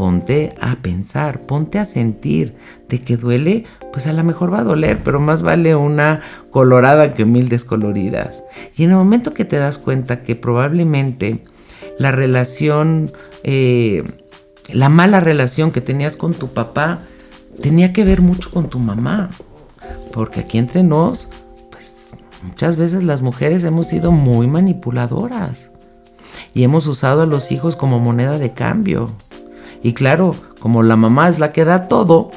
Ponte 0.00 0.54
a 0.58 0.76
pensar, 0.76 1.42
ponte 1.42 1.78
a 1.78 1.84
sentir, 1.84 2.56
de 2.88 3.02
que 3.02 3.18
duele, 3.18 3.64
pues 3.92 4.06
a 4.06 4.14
lo 4.14 4.24
mejor 4.24 4.50
va 4.50 4.60
a 4.60 4.64
doler, 4.64 5.02
pero 5.04 5.20
más 5.20 5.42
vale 5.42 5.76
una 5.76 6.22
colorada 6.48 7.12
que 7.12 7.26
mil 7.26 7.50
descoloridas. 7.50 8.42
Y 8.78 8.84
en 8.84 8.92
el 8.92 8.96
momento 8.96 9.34
que 9.34 9.44
te 9.44 9.58
das 9.58 9.76
cuenta 9.76 10.22
que 10.22 10.36
probablemente 10.36 11.44
la 11.98 12.12
relación, 12.12 13.12
eh, 13.44 14.02
la 14.72 14.88
mala 14.88 15.20
relación 15.20 15.70
que 15.70 15.82
tenías 15.82 16.16
con 16.16 16.32
tu 16.32 16.48
papá, 16.48 17.00
tenía 17.60 17.92
que 17.92 18.02
ver 18.02 18.22
mucho 18.22 18.50
con 18.50 18.70
tu 18.70 18.78
mamá. 18.78 19.28
Porque 20.14 20.40
aquí 20.40 20.56
entre 20.56 20.82
nos, 20.82 21.28
pues 21.70 22.08
muchas 22.42 22.78
veces 22.78 23.04
las 23.04 23.20
mujeres 23.20 23.64
hemos 23.64 23.88
sido 23.88 24.12
muy 24.12 24.46
manipuladoras 24.46 25.68
y 26.54 26.62
hemos 26.62 26.86
usado 26.86 27.20
a 27.20 27.26
los 27.26 27.52
hijos 27.52 27.76
como 27.76 27.98
moneda 27.98 28.38
de 28.38 28.54
cambio. 28.54 29.14
Y 29.82 29.94
claro, 29.94 30.34
como 30.60 30.82
la 30.82 30.96
mamá 30.96 31.28
es 31.28 31.38
la 31.38 31.52
que 31.52 31.64
da 31.64 31.88
todo, 31.88 32.30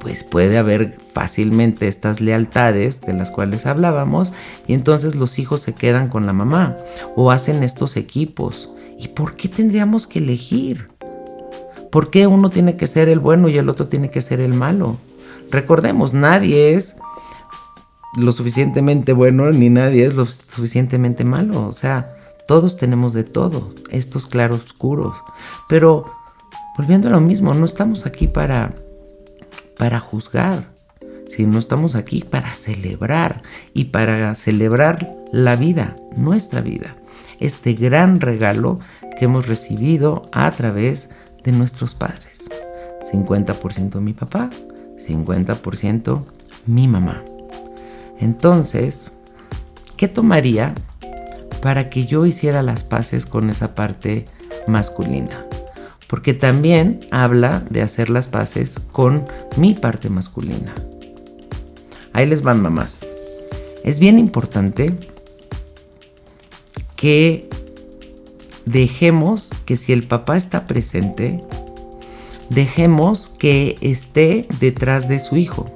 pues 0.00 0.24
puede 0.24 0.58
haber 0.58 0.96
fácilmente 1.12 1.86
estas 1.86 2.20
lealtades 2.20 3.02
de 3.02 3.12
las 3.12 3.30
cuales 3.30 3.66
hablábamos 3.66 4.32
y 4.66 4.72
entonces 4.72 5.14
los 5.14 5.38
hijos 5.38 5.60
se 5.60 5.74
quedan 5.74 6.08
con 6.08 6.24
la 6.26 6.32
mamá 6.32 6.74
o 7.16 7.30
hacen 7.30 7.62
estos 7.62 7.96
equipos. 7.96 8.70
¿Y 8.98 9.08
por 9.08 9.36
qué 9.36 9.48
tendríamos 9.48 10.06
que 10.06 10.18
elegir? 10.18 10.88
¿Por 11.90 12.10
qué 12.10 12.26
uno 12.26 12.50
tiene 12.50 12.76
que 12.76 12.86
ser 12.86 13.08
el 13.08 13.18
bueno 13.18 13.48
y 13.48 13.58
el 13.58 13.68
otro 13.68 13.88
tiene 13.88 14.10
que 14.10 14.22
ser 14.22 14.40
el 14.40 14.54
malo? 14.54 14.96
Recordemos, 15.50 16.14
nadie 16.14 16.74
es 16.74 16.96
lo 18.16 18.32
suficientemente 18.32 19.12
bueno 19.12 19.50
ni 19.52 19.68
nadie 19.68 20.06
es 20.06 20.14
lo 20.14 20.24
suficientemente 20.24 21.24
malo. 21.24 21.66
O 21.66 21.72
sea, 21.72 22.14
todos 22.46 22.76
tenemos 22.76 23.12
de 23.12 23.24
todo, 23.24 23.74
estos 23.90 24.26
claroscuros. 24.26 25.16
Pero 25.68 26.06
volviendo 26.80 27.08
a 27.08 27.10
lo 27.10 27.20
mismo, 27.20 27.52
no 27.52 27.66
estamos 27.66 28.06
aquí 28.06 28.26
para, 28.26 28.72
para 29.76 30.00
juzgar, 30.00 30.70
sino 31.28 31.58
estamos 31.58 31.94
aquí 31.94 32.22
para 32.22 32.54
celebrar 32.54 33.42
y 33.74 33.84
para 33.84 34.34
celebrar 34.34 35.14
la 35.30 35.56
vida, 35.56 35.94
nuestra 36.16 36.62
vida, 36.62 36.96
este 37.38 37.74
gran 37.74 38.18
regalo 38.18 38.80
que 39.18 39.26
hemos 39.26 39.46
recibido 39.46 40.22
a 40.32 40.50
través 40.52 41.10
de 41.44 41.52
nuestros 41.52 41.94
padres. 41.94 42.48
50% 43.12 44.00
mi 44.00 44.14
papá, 44.14 44.48
50% 44.96 46.22
mi 46.64 46.88
mamá. 46.88 47.22
Entonces, 48.18 49.12
¿qué 49.98 50.08
tomaría 50.08 50.74
para 51.60 51.90
que 51.90 52.06
yo 52.06 52.24
hiciera 52.24 52.62
las 52.62 52.84
paces 52.84 53.26
con 53.26 53.50
esa 53.50 53.74
parte 53.74 54.24
masculina? 54.66 55.44
Porque 56.10 56.34
también 56.34 57.06
habla 57.12 57.64
de 57.70 57.82
hacer 57.82 58.10
las 58.10 58.26
paces 58.26 58.80
con 58.90 59.26
mi 59.56 59.74
parte 59.74 60.10
masculina. 60.10 60.74
Ahí 62.12 62.26
les 62.26 62.42
van 62.42 62.60
mamás. 62.60 63.06
Es 63.84 64.00
bien 64.00 64.18
importante 64.18 64.92
que 66.96 67.48
dejemos 68.66 69.52
que 69.64 69.76
si 69.76 69.92
el 69.92 70.02
papá 70.02 70.36
está 70.36 70.66
presente, 70.66 71.44
dejemos 72.48 73.28
que 73.28 73.76
esté 73.80 74.48
detrás 74.58 75.06
de 75.06 75.20
su 75.20 75.36
hijo. 75.36 75.72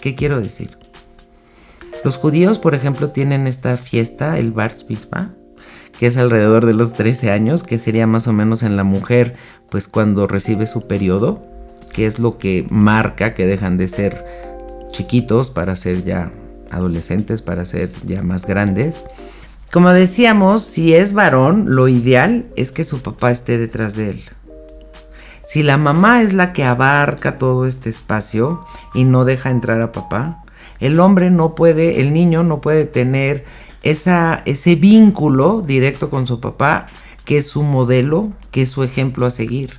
¿Qué 0.00 0.14
quiero 0.14 0.40
decir? 0.40 0.70
Los 2.04 2.16
judíos, 2.16 2.58
por 2.58 2.74
ejemplo, 2.74 3.10
tienen 3.10 3.46
esta 3.46 3.76
fiesta, 3.76 4.38
el 4.38 4.50
Bar 4.50 4.72
Mitzvah, 4.88 5.34
que 6.02 6.08
es 6.08 6.16
alrededor 6.16 6.66
de 6.66 6.74
los 6.74 6.94
13 6.94 7.30
años, 7.30 7.62
que 7.62 7.78
sería 7.78 8.08
más 8.08 8.26
o 8.26 8.32
menos 8.32 8.64
en 8.64 8.76
la 8.76 8.82
mujer, 8.82 9.36
pues 9.70 9.86
cuando 9.86 10.26
recibe 10.26 10.66
su 10.66 10.88
periodo, 10.88 11.44
que 11.92 12.06
es 12.06 12.18
lo 12.18 12.38
que 12.38 12.66
marca 12.70 13.34
que 13.34 13.46
dejan 13.46 13.78
de 13.78 13.86
ser 13.86 14.26
chiquitos 14.90 15.50
para 15.50 15.76
ser 15.76 16.02
ya 16.02 16.32
adolescentes, 16.72 17.40
para 17.40 17.64
ser 17.64 17.92
ya 18.04 18.24
más 18.24 18.46
grandes. 18.46 19.04
Como 19.72 19.90
decíamos, 19.90 20.62
si 20.62 20.92
es 20.92 21.12
varón, 21.12 21.66
lo 21.68 21.86
ideal 21.86 22.46
es 22.56 22.72
que 22.72 22.82
su 22.82 23.00
papá 23.00 23.30
esté 23.30 23.56
detrás 23.56 23.94
de 23.94 24.10
él. 24.10 24.22
Si 25.44 25.62
la 25.62 25.76
mamá 25.78 26.22
es 26.22 26.32
la 26.32 26.52
que 26.52 26.64
abarca 26.64 27.38
todo 27.38 27.64
este 27.64 27.90
espacio 27.90 28.58
y 28.92 29.04
no 29.04 29.24
deja 29.24 29.50
entrar 29.50 29.80
a 29.80 29.92
papá, 29.92 30.42
el 30.80 30.98
hombre 30.98 31.30
no 31.30 31.54
puede, 31.54 32.00
el 32.00 32.12
niño 32.12 32.42
no 32.42 32.60
puede 32.60 32.86
tener 32.86 33.44
esa, 33.82 34.42
ese 34.46 34.74
vínculo 34.74 35.62
directo 35.62 36.10
con 36.10 36.26
su 36.26 36.40
papá, 36.40 36.88
que 37.24 37.38
es 37.38 37.48
su 37.48 37.62
modelo, 37.62 38.32
que 38.50 38.62
es 38.62 38.68
su 38.68 38.82
ejemplo 38.82 39.26
a 39.26 39.30
seguir. 39.30 39.78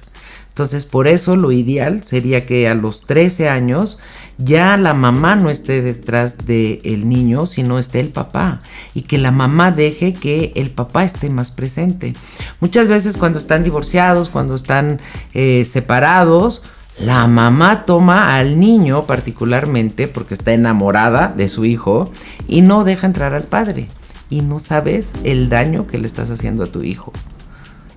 Entonces, 0.53 0.85
por 0.85 1.07
eso 1.07 1.35
lo 1.35 1.51
ideal 1.51 2.03
sería 2.03 2.45
que 2.45 2.67
a 2.67 2.75
los 2.75 3.01
13 3.07 3.49
años 3.49 3.97
ya 4.37 4.77
la 4.77 4.93
mamá 4.93 5.35
no 5.35 5.49
esté 5.49 5.81
detrás 5.81 6.45
del 6.45 7.09
niño, 7.09 7.47
sino 7.47 7.79
esté 7.79 7.99
el 7.99 8.09
papá. 8.09 8.61
Y 8.93 9.01
que 9.01 9.17
la 9.17 9.31
mamá 9.31 9.71
deje 9.71 10.13
que 10.13 10.51
el 10.55 10.69
papá 10.69 11.05
esté 11.05 11.31
más 11.31 11.49
presente. 11.49 12.13
Muchas 12.59 12.87
veces 12.87 13.17
cuando 13.17 13.39
están 13.39 13.63
divorciados, 13.63 14.29
cuando 14.29 14.53
están 14.53 14.99
eh, 15.33 15.63
separados, 15.65 16.61
la 16.99 17.27
mamá 17.27 17.85
toma 17.85 18.35
al 18.35 18.59
niño 18.59 19.05
particularmente 19.05 20.07
porque 20.07 20.35
está 20.35 20.53
enamorada 20.53 21.33
de 21.35 21.47
su 21.47 21.65
hijo 21.65 22.11
y 22.47 22.61
no 22.61 22.83
deja 22.83 23.07
entrar 23.07 23.33
al 23.33 23.43
padre. 23.43 23.87
Y 24.29 24.41
no 24.41 24.59
sabes 24.59 25.09
el 25.23 25.49
daño 25.49 25.87
que 25.87 25.97
le 25.97 26.07
estás 26.07 26.29
haciendo 26.29 26.63
a 26.63 26.67
tu 26.67 26.83
hijo. 26.83 27.11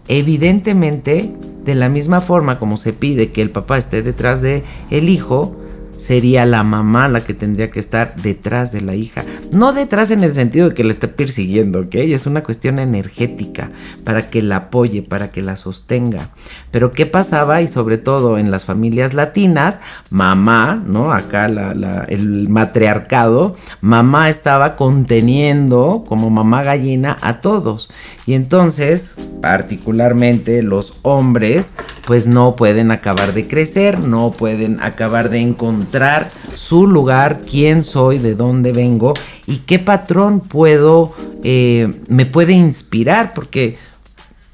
Evidentemente, 0.09 1.35
de 1.65 1.75
la 1.75 1.89
misma 1.89 2.21
forma 2.21 2.59
como 2.59 2.77
se 2.77 2.93
pide 2.93 3.33
que 3.33 3.43
el 3.43 3.51
papá 3.51 3.77
esté 3.77 4.03
detrás 4.03 4.41
de 4.41 4.65
el 4.91 5.09
hijo, 5.09 5.57
sería 5.99 6.47
la 6.47 6.63
mamá 6.63 7.09
la 7.09 7.25
que 7.25 7.35
tendría 7.35 7.71
que 7.71 7.81
estar 7.81 8.15
detrás 8.17 8.73
de 8.73 8.81
la 8.81 8.95
hija. 8.95 9.25
No 9.53 9.73
detrás 9.73 10.11
en 10.11 10.25
el 10.25 10.33
sentido 10.33 10.69
de 10.69 10.75
que 10.75 10.85
la 10.85 10.93
esté 10.93 11.09
persiguiendo, 11.09 11.81
¿ok? 11.81 11.95
Es 11.95 12.27
una 12.27 12.43
cuestión 12.43 12.79
energética 12.79 13.71
para 14.05 14.31
que 14.31 14.43
la 14.43 14.57
apoye, 14.57 15.03
para 15.03 15.31
que 15.31 15.43
la 15.43 15.57
sostenga. 15.57 16.29
Pero 16.71 16.93
¿qué 16.93 17.07
pasaba? 17.07 17.63
Y 17.63 17.69
sobre 17.69 17.99
todo 17.99 18.39
en 18.39 18.51
las 18.51 18.65
familias 18.65 19.15
latinas, 19.15 19.81
mamá, 20.11 20.83
¿no? 20.87 21.13
Acá 21.13 21.47
el 21.47 22.49
matriarcado, 22.49 23.57
mamá 23.81 24.29
estaba 24.29 24.77
conteniendo 24.77 26.05
como 26.07 26.31
mamá 26.31 26.63
gallina 26.63 27.17
a 27.21 27.41
todos. 27.41 27.89
Y 28.27 28.35
entonces, 28.35 29.15
particularmente 29.41 30.61
los 30.63 30.95
hombres, 31.03 31.75
pues 32.05 32.27
no 32.27 32.57
pueden 32.57 32.91
acabar 32.91 33.33
de 33.33 33.47
crecer, 33.47 34.01
no 34.01 34.33
pueden 34.33 34.83
acabar 34.83 35.31
de 35.31 35.39
encontrar 35.39 36.33
su 36.55 36.89
lugar, 36.89 37.41
quién 37.49 37.85
soy, 37.85 38.19
de 38.19 38.35
dónde 38.35 38.73
vengo 38.73 39.15
y 39.47 39.59
qué 39.59 39.79
patrón 39.79 40.41
puedo, 40.41 41.13
eh, 41.45 41.95
me 42.09 42.27
puede 42.27 42.53
inspirar, 42.53 43.33
porque, 43.33 43.79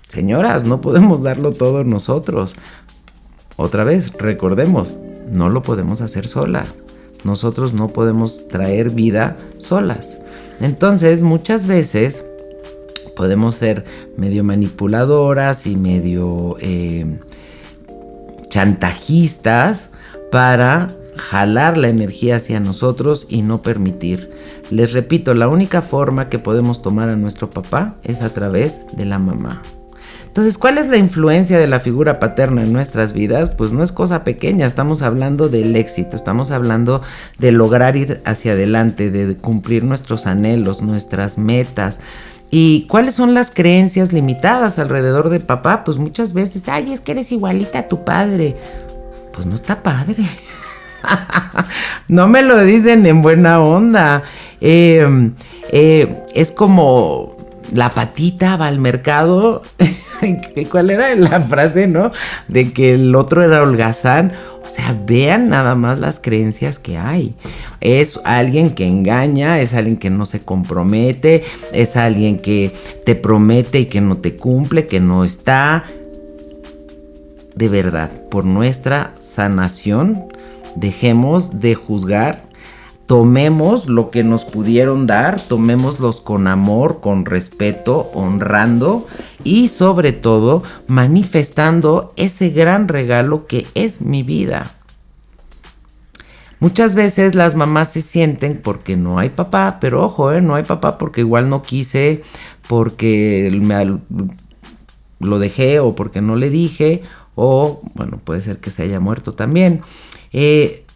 señoras, 0.06 0.64
no 0.64 0.82
podemos 0.82 1.22
darlo 1.22 1.52
todo 1.52 1.82
nosotros. 1.82 2.54
Otra 3.56 3.85
vez, 3.85 4.12
recordemos, 4.18 4.98
no 5.30 5.48
lo 5.48 5.62
podemos 5.62 6.02
hacer 6.02 6.28
sola. 6.28 6.66
Nosotros 7.24 7.72
no 7.72 7.88
podemos 7.88 8.48
traer 8.48 8.90
vida 8.90 9.38
solas. 9.56 10.18
Entonces, 10.61 11.22
muchas 11.22 11.66
veces 11.66 12.26
podemos 13.16 13.57
ser 13.57 13.85
medio 14.16 14.44
manipuladoras 14.44 15.66
y 15.66 15.77
medio 15.77 16.57
eh, 16.61 17.18
chantajistas 18.51 19.90
para 20.31 20.88
jalar 21.16 21.77
la 21.77 21.88
energía 21.88 22.37
hacia 22.37 22.61
nosotros 22.61 23.27
y 23.29 23.42
no 23.42 23.62
permitir. 23.62 24.31
Les 24.70 24.92
repito, 24.92 25.35
la 25.35 25.48
única 25.48 25.83
forma 25.83 26.29
que 26.29 26.38
podemos 26.38 26.83
tomar 26.83 27.09
a 27.09 27.16
nuestro 27.16 27.51
papá 27.51 27.96
es 28.03 28.22
a 28.22 28.31
través 28.31 28.87
de 28.96 29.05
la 29.05 29.18
mamá. 29.18 29.62
Entonces, 30.33 30.57
¿cuál 30.57 30.79
es 30.79 30.88
la 30.88 30.96
influencia 30.96 31.59
de 31.59 31.66
la 31.66 31.79
figura 31.79 32.18
paterna 32.18 32.62
en 32.62 32.72
nuestras 32.72 33.12
vidas? 33.12 33.51
Pues 33.51 33.75
no 33.75 33.83
es 33.83 33.92
cosa 33.92 34.25
pequeña, 34.25 34.64
estamos 34.64 35.03
hablando 35.03 35.51
del 35.51 35.77
éxito, 35.77 36.16
estamos 36.16 36.51
hablando 36.51 37.03
de 37.38 37.53
lograr 37.53 37.98
ir 37.98 38.22
hacia 38.25 38.53
adelante, 38.53 39.11
de 39.11 39.37
cumplir 39.37 39.85
nuestros 39.85 40.27
anhelos, 40.27 40.81
nuestras 40.81 41.37
metas, 41.37 42.01
¿Y 42.55 42.87
cuáles 42.87 43.15
son 43.15 43.33
las 43.33 43.51
creencias 43.51 44.12
limitadas 44.12 44.79
alrededor 44.79 45.31
de 45.31 45.41
papá? 45.41 45.85
Pues 45.85 45.97
muchas 45.97 46.35
veces, 46.35 46.69
ay, 46.69 46.93
es 46.93 47.01
que 47.01 47.12
eres 47.12 47.33
igualita 47.33 47.79
a 47.79 47.88
tu 47.88 48.05
padre. 48.05 48.55
Pues 49.33 49.47
no 49.47 49.55
está 49.55 49.83
padre. 49.83 50.23
no 52.09 52.29
me 52.29 52.43
lo 52.43 52.62
dicen 52.62 53.07
en 53.07 53.23
buena 53.23 53.59
onda. 53.61 54.23
Em, 54.61 55.33
Eh, 55.75 56.15
es 56.35 56.53
como 56.53 57.35
la 57.72 57.94
patita 57.94 58.56
va 58.56 58.66
al 58.66 58.78
mercado. 58.78 59.62
¿Cuál 60.70 60.90
era 60.90 61.14
la 61.16 61.40
frase, 61.40 61.87
no? 61.87 62.12
De 62.48 62.72
que 62.72 62.94
el 62.94 63.14
otro 63.14 63.42
era 63.42 63.62
holgazán. 63.62 64.32
O 64.64 64.68
sea, 64.68 64.96
vean 65.06 65.48
nada 65.48 65.74
más 65.74 65.98
las 65.98 66.20
creencias 66.20 66.78
que 66.78 66.96
hay. 66.96 67.35
Es 67.80 68.20
alguien 68.24 68.70
que 68.70 68.87
engaña, 68.87 69.61
es 69.61 69.74
alguien 69.74 69.96
que 69.96 70.11
no 70.11 70.24
se 70.24 70.44
compromete, 70.44 71.42
es 71.72 71.96
alguien 71.96 72.38
que 72.38 72.72
te 73.04 73.16
promete 73.16 73.80
y 73.80 73.87
que 73.87 74.00
no 74.00 74.18
te 74.18 74.37
cumple, 74.37 74.87
que 74.87 75.00
no 75.00 75.24
está. 75.24 75.85
De 77.56 77.68
verdad, 77.68 78.11
por 78.30 78.44
nuestra 78.44 79.14
sanación, 79.18 80.24
dejemos 80.76 81.61
de 81.61 81.74
juzgar 81.74 82.52
tomemos 83.12 83.90
lo 83.90 84.09
que 84.09 84.25
nos 84.25 84.46
pudieron 84.46 85.07
dar, 85.07 85.38
tomémoslos 85.38 86.22
con 86.22 86.46
amor, 86.46 87.03
con 87.03 87.27
respeto, 87.27 88.11
honrando 88.14 89.05
y 89.44 89.68
sobre 89.68 90.12
todo 90.12 90.62
manifestando 90.88 92.14
ese 92.16 92.48
gran 92.48 92.88
regalo 92.88 93.46
que 93.46 93.66
es 93.75 94.01
mi 94.01 94.22
vida. 94.22 94.70
Muchas 96.59 96.94
veces 96.94 97.35
las 97.35 97.55
mamás 97.55 97.92
se 97.92 98.01
sienten 98.01 98.62
porque 98.62 98.96
no 98.96 99.18
hay 99.18 99.29
papá, 99.29 99.77
pero 99.79 100.03
ojo, 100.03 100.33
¿eh? 100.33 100.40
no 100.40 100.55
hay 100.55 100.62
papá 100.62 100.96
porque 100.96 101.20
igual 101.20 101.51
no 101.51 101.61
quise, 101.61 102.22
porque 102.66 103.51
me, 103.61 103.94
lo 105.20 105.38
dejé 105.38 105.81
o 105.81 105.94
porque 105.94 106.22
no 106.22 106.35
le 106.35 106.48
dije, 106.48 107.03
o 107.35 107.83
bueno, 107.92 108.22
puede 108.25 108.40
ser 108.40 108.57
que 108.57 108.70
se 108.70 108.85
haya 108.85 109.01
muerto 109.01 109.33
también. 109.33 109.83
Eh, 110.33 110.87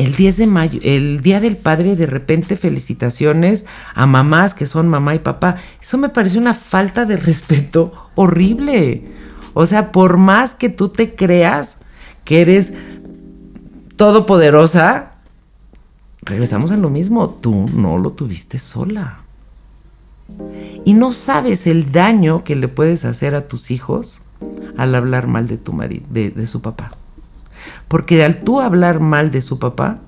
el 0.00 0.16
10 0.16 0.36
de 0.38 0.46
mayo, 0.46 0.80
el 0.82 1.20
Día 1.20 1.40
del 1.40 1.58
Padre, 1.58 1.94
de 1.94 2.06
repente 2.06 2.56
felicitaciones 2.56 3.66
a 3.94 4.06
mamás 4.06 4.54
que 4.54 4.64
son 4.64 4.88
mamá 4.88 5.14
y 5.14 5.18
papá. 5.18 5.56
Eso 5.80 5.98
me 5.98 6.08
parece 6.08 6.38
una 6.38 6.54
falta 6.54 7.04
de 7.04 7.18
respeto 7.18 7.92
horrible. 8.14 9.04
O 9.52 9.66
sea, 9.66 9.92
por 9.92 10.16
más 10.16 10.54
que 10.54 10.70
tú 10.70 10.88
te 10.88 11.14
creas 11.14 11.76
que 12.24 12.40
eres 12.40 12.72
todopoderosa, 13.96 15.12
regresamos 16.22 16.70
a 16.70 16.78
lo 16.78 16.88
mismo. 16.88 17.28
Tú 17.28 17.68
no 17.68 17.98
lo 17.98 18.12
tuviste 18.12 18.58
sola. 18.58 19.18
Y 20.86 20.94
no 20.94 21.12
sabes 21.12 21.66
el 21.66 21.92
daño 21.92 22.42
que 22.42 22.56
le 22.56 22.68
puedes 22.68 23.04
hacer 23.04 23.34
a 23.34 23.42
tus 23.42 23.70
hijos 23.70 24.22
al 24.78 24.94
hablar 24.94 25.26
mal 25.26 25.46
de 25.46 25.58
tu 25.58 25.74
marido, 25.74 26.06
de, 26.08 26.30
de 26.30 26.46
su 26.46 26.62
papá. 26.62 26.92
Porque 27.88 28.22
al 28.24 28.42
tú 28.42 28.60
hablar 28.60 29.00
mal 29.00 29.30
de 29.30 29.40
su 29.40 29.58
papá, 29.58 30.00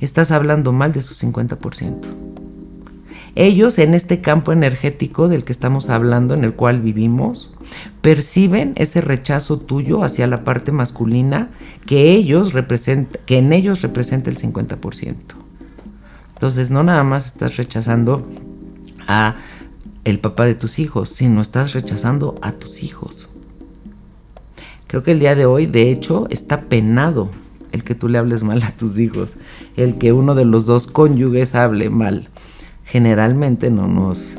estás 0.00 0.30
hablando 0.30 0.72
mal 0.72 0.92
de 0.92 1.02
su 1.02 1.14
50%. 1.14 2.00
Ellos 3.36 3.78
en 3.78 3.94
este 3.94 4.20
campo 4.20 4.52
energético 4.52 5.28
del 5.28 5.42
que 5.42 5.52
estamos 5.52 5.90
hablando, 5.90 6.34
en 6.34 6.44
el 6.44 6.54
cual 6.54 6.80
vivimos, 6.80 7.52
perciben 8.00 8.74
ese 8.76 9.00
rechazo 9.00 9.58
tuyo 9.58 10.04
hacia 10.04 10.28
la 10.28 10.44
parte 10.44 10.70
masculina 10.70 11.50
que 11.84 12.12
ellos 12.12 12.52
que 13.26 13.38
en 13.38 13.52
ellos 13.52 13.82
representa 13.82 14.30
el 14.30 14.38
50%. 14.38 15.14
Entonces, 16.34 16.70
no 16.70 16.84
nada 16.84 17.02
más 17.02 17.26
estás 17.26 17.56
rechazando 17.56 18.28
a 19.08 19.36
el 20.04 20.20
papá 20.20 20.44
de 20.44 20.54
tus 20.54 20.78
hijos, 20.78 21.08
sino 21.08 21.40
estás 21.40 21.72
rechazando 21.72 22.36
a 22.42 22.52
tus 22.52 22.82
hijos. 22.82 23.30
Creo 24.94 25.02
que 25.02 25.10
el 25.10 25.18
día 25.18 25.34
de 25.34 25.44
hoy, 25.44 25.66
de 25.66 25.90
hecho, 25.90 26.28
está 26.30 26.60
penado 26.60 27.28
el 27.72 27.82
que 27.82 27.96
tú 27.96 28.08
le 28.08 28.16
hables 28.16 28.44
mal 28.44 28.62
a 28.62 28.70
tus 28.70 28.96
hijos, 28.96 29.34
el 29.76 29.98
que 29.98 30.12
uno 30.12 30.36
de 30.36 30.44
los 30.44 30.66
dos 30.66 30.86
cónyuges 30.86 31.56
hable 31.56 31.90
mal. 31.90 32.28
Generalmente 32.84 33.72
no 33.72 33.88
nos 33.88 34.30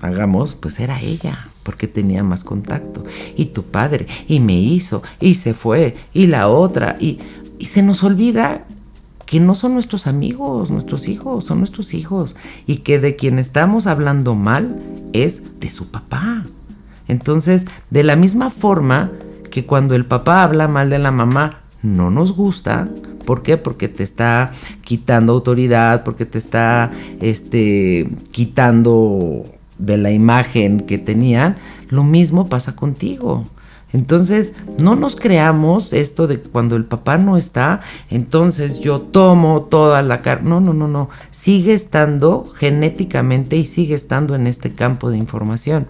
hagamos, 0.00 0.56
pues 0.56 0.80
era 0.80 1.00
ella, 1.00 1.50
porque 1.62 1.86
tenía 1.86 2.24
más 2.24 2.42
contacto. 2.42 3.04
Y 3.36 3.44
tu 3.44 3.62
padre, 3.62 4.08
y 4.26 4.40
me 4.40 4.60
hizo, 4.60 5.00
y 5.20 5.34
se 5.34 5.54
fue, 5.54 5.94
y 6.12 6.26
la 6.26 6.48
otra, 6.48 6.96
y, 6.98 7.20
y 7.60 7.66
se 7.66 7.84
nos 7.84 8.02
olvida 8.02 8.66
que 9.26 9.38
no 9.38 9.54
son 9.54 9.74
nuestros 9.74 10.08
amigos, 10.08 10.72
nuestros 10.72 11.06
hijos, 11.06 11.44
son 11.44 11.58
nuestros 11.58 11.94
hijos, 11.94 12.34
y 12.66 12.78
que 12.78 12.98
de 12.98 13.14
quien 13.14 13.38
estamos 13.38 13.86
hablando 13.86 14.34
mal 14.34 14.82
es 15.12 15.60
de 15.60 15.68
su 15.68 15.92
papá. 15.92 16.44
Entonces, 17.06 17.68
de 17.90 18.02
la 18.02 18.16
misma 18.16 18.50
forma, 18.50 19.12
que 19.48 19.66
cuando 19.66 19.94
el 19.94 20.04
papá 20.04 20.42
habla 20.42 20.68
mal 20.68 20.90
de 20.90 20.98
la 20.98 21.10
mamá 21.10 21.60
no 21.82 22.10
nos 22.10 22.32
gusta. 22.32 22.88
¿Por 23.24 23.42
qué? 23.42 23.56
Porque 23.56 23.88
te 23.88 24.02
está 24.02 24.52
quitando 24.82 25.32
autoridad, 25.32 26.02
porque 26.04 26.24
te 26.24 26.38
está 26.38 26.90
este, 27.20 28.08
quitando 28.30 29.44
de 29.78 29.96
la 29.98 30.10
imagen 30.10 30.80
que 30.80 30.98
tenían. 30.98 31.56
Lo 31.88 32.04
mismo 32.04 32.48
pasa 32.48 32.74
contigo. 32.74 33.44
Entonces, 33.92 34.54
no 34.78 34.96
nos 34.96 35.16
creamos 35.16 35.94
esto 35.94 36.26
de 36.26 36.40
cuando 36.40 36.76
el 36.76 36.84
papá 36.84 37.16
no 37.16 37.38
está, 37.38 37.80
entonces 38.10 38.80
yo 38.80 39.00
tomo 39.00 39.62
toda 39.62 40.02
la 40.02 40.20
carne. 40.20 40.50
No, 40.50 40.60
no, 40.60 40.74
no, 40.74 40.88
no. 40.88 41.08
Sigue 41.30 41.72
estando 41.72 42.44
genéticamente 42.54 43.56
y 43.56 43.64
sigue 43.64 43.94
estando 43.94 44.34
en 44.34 44.46
este 44.46 44.74
campo 44.74 45.10
de 45.10 45.16
información. 45.16 45.86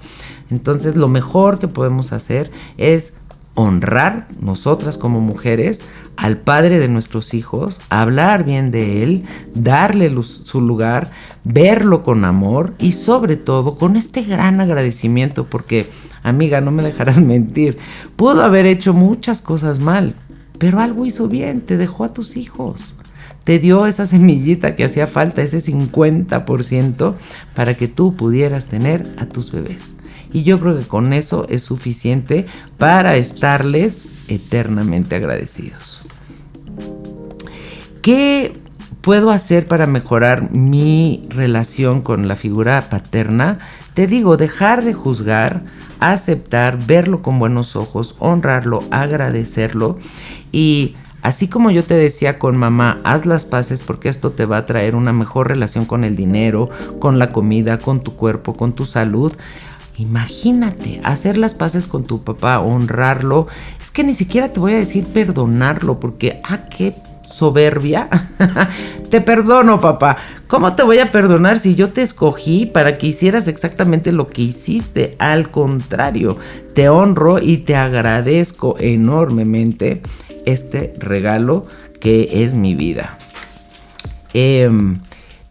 Entonces, 0.51 0.97
lo 0.97 1.09
mejor 1.09 1.59
que 1.59 1.67
podemos 1.67 2.13
hacer 2.13 2.53
es 2.77 3.15
honrar 3.59 4.29
nosotras 4.41 4.99
como 4.99 5.21
mujeres 5.21 5.83
al 6.17 6.37
padre 6.37 6.79
de 6.79 6.87
nuestros 6.87 7.35
hijos, 7.35 7.81
hablar 7.89 8.45
bien 8.45 8.71
de 8.71 9.03
él, 9.03 9.25
darle 9.53 10.15
su 10.23 10.61
lugar, 10.61 11.11
verlo 11.43 12.05
con 12.05 12.25
amor 12.25 12.75
y 12.79 12.93
sobre 12.93 13.37
todo 13.37 13.77
con 13.77 13.97
este 13.97 14.23
gran 14.23 14.61
agradecimiento 14.61 15.45
porque, 15.45 15.91
amiga, 16.23 16.61
no 16.61 16.71
me 16.71 16.85
dejarás 16.85 17.21
mentir, 17.25 17.77
pudo 18.15 18.45
haber 18.45 18.65
hecho 18.65 18.95
muchas 18.95 19.43
cosas 19.43 19.81
mal, 19.81 20.15
pero 20.59 20.79
algo 20.79 21.05
hizo 21.05 21.27
bien, 21.27 21.61
te 21.61 21.77
dejó 21.77 22.05
a 22.05 22.13
tus 22.13 22.37
hijos. 22.37 22.95
Te 23.43 23.59
dio 23.59 23.87
esa 23.87 24.07
semillita 24.07 24.77
que 24.77 24.85
hacía 24.85 25.09
falta, 25.09 25.43
ese 25.43 25.59
50% 25.59 27.15
para 27.55 27.75
que 27.75 27.89
tú 27.89 28.15
pudieras 28.15 28.67
tener 28.67 29.11
a 29.19 29.27
tus 29.27 29.51
bebés. 29.51 29.95
Y 30.33 30.43
yo 30.43 30.61
creo 30.61 30.79
que 30.79 30.87
con 30.87 31.13
eso 31.13 31.47
es 31.49 31.63
suficiente 31.63 32.47
para 32.77 33.17
estarles 33.17 34.09
eternamente 34.29 35.17
agradecidos. 35.17 36.03
¿Qué 38.03 38.53
puedo 39.01 39.31
hacer 39.31 39.67
para 39.67 39.87
mejorar 39.87 40.51
mi 40.53 41.23
relación 41.29 42.01
con 42.01 42.29
la 42.29 42.37
figura 42.37 42.89
paterna? 42.91 43.59
Te 43.95 44.07
digo, 44.07 44.37
dejar 44.37 44.85
de 44.85 44.95
juzgar, 44.95 45.63
aceptar, 45.99 46.79
verlo 46.87 47.23
con 47.23 47.39
buenos 47.39 47.75
ojos, 47.77 48.15
honrarlo, 48.19 48.85
agradecerlo 48.91 49.99
y 50.53 50.97
Así 51.21 51.49
como 51.49 51.73
yo 51.73 51.85
te 51.85 51.95
decía 51.95 52.39
con 52.39 52.57
mamá, 52.57 53.01
haz 53.03 53.27
las 53.27 53.45
paces 53.45 53.83
porque 53.83 54.09
esto 54.09 54.31
te 54.31 54.47
va 54.47 54.59
a 54.59 54.67
traer 54.67 54.95
una 54.95 55.13
mejor 55.13 55.49
relación 55.49 55.85
con 55.85 56.05
el 56.05 56.15
dinero, 56.15 56.69
con 57.01 57.19
la 57.19 57.33
comida, 57.33 57.79
con 57.79 58.01
tu 58.03 58.15
cuerpo, 58.15 58.55
con 58.55 58.73
tu 58.73 58.87
salud. 58.87 59.35
Imagínate, 59.99 61.01
hacer 61.03 61.37
las 61.37 61.55
paces 61.55 61.89
con 61.89 62.05
tu 62.05 62.23
papá, 62.23 62.61
honrarlo. 62.61 63.49
Es 63.81 63.91
que 63.91 64.05
ni 64.05 64.15
siquiera 64.15 64.53
te 64.53 64.61
voy 64.61 64.75
a 64.75 64.79
decir 64.79 65.05
perdonarlo, 65.07 65.99
porque, 65.99 66.41
ah, 66.45 66.69
qué 66.69 66.95
soberbia. 67.25 68.09
te 69.11 69.21
perdono, 69.21 69.81
papá. 69.81 70.17
¿Cómo 70.47 70.75
te 70.77 70.85
voy 70.85 70.99
a 70.99 71.11
perdonar 71.11 71.59
si 71.59 71.75
yo 71.75 71.91
te 71.91 72.03
escogí 72.03 72.65
para 72.65 72.97
que 72.97 73.09
hicieras 73.09 73.49
exactamente 73.49 74.13
lo 74.13 74.29
que 74.29 74.43
hiciste? 74.43 75.17
Al 75.19 75.51
contrario, 75.51 76.39
te 76.75 76.89
honro 76.89 77.41
y 77.41 77.59
te 77.59 77.75
agradezco 77.75 78.77
enormemente 78.79 80.01
este 80.47 80.95
regalo 80.99 81.67
que 82.01 82.45
es 82.45 82.55
mi 82.55 82.77
vida. 82.77 83.19
Eh, 84.33 84.71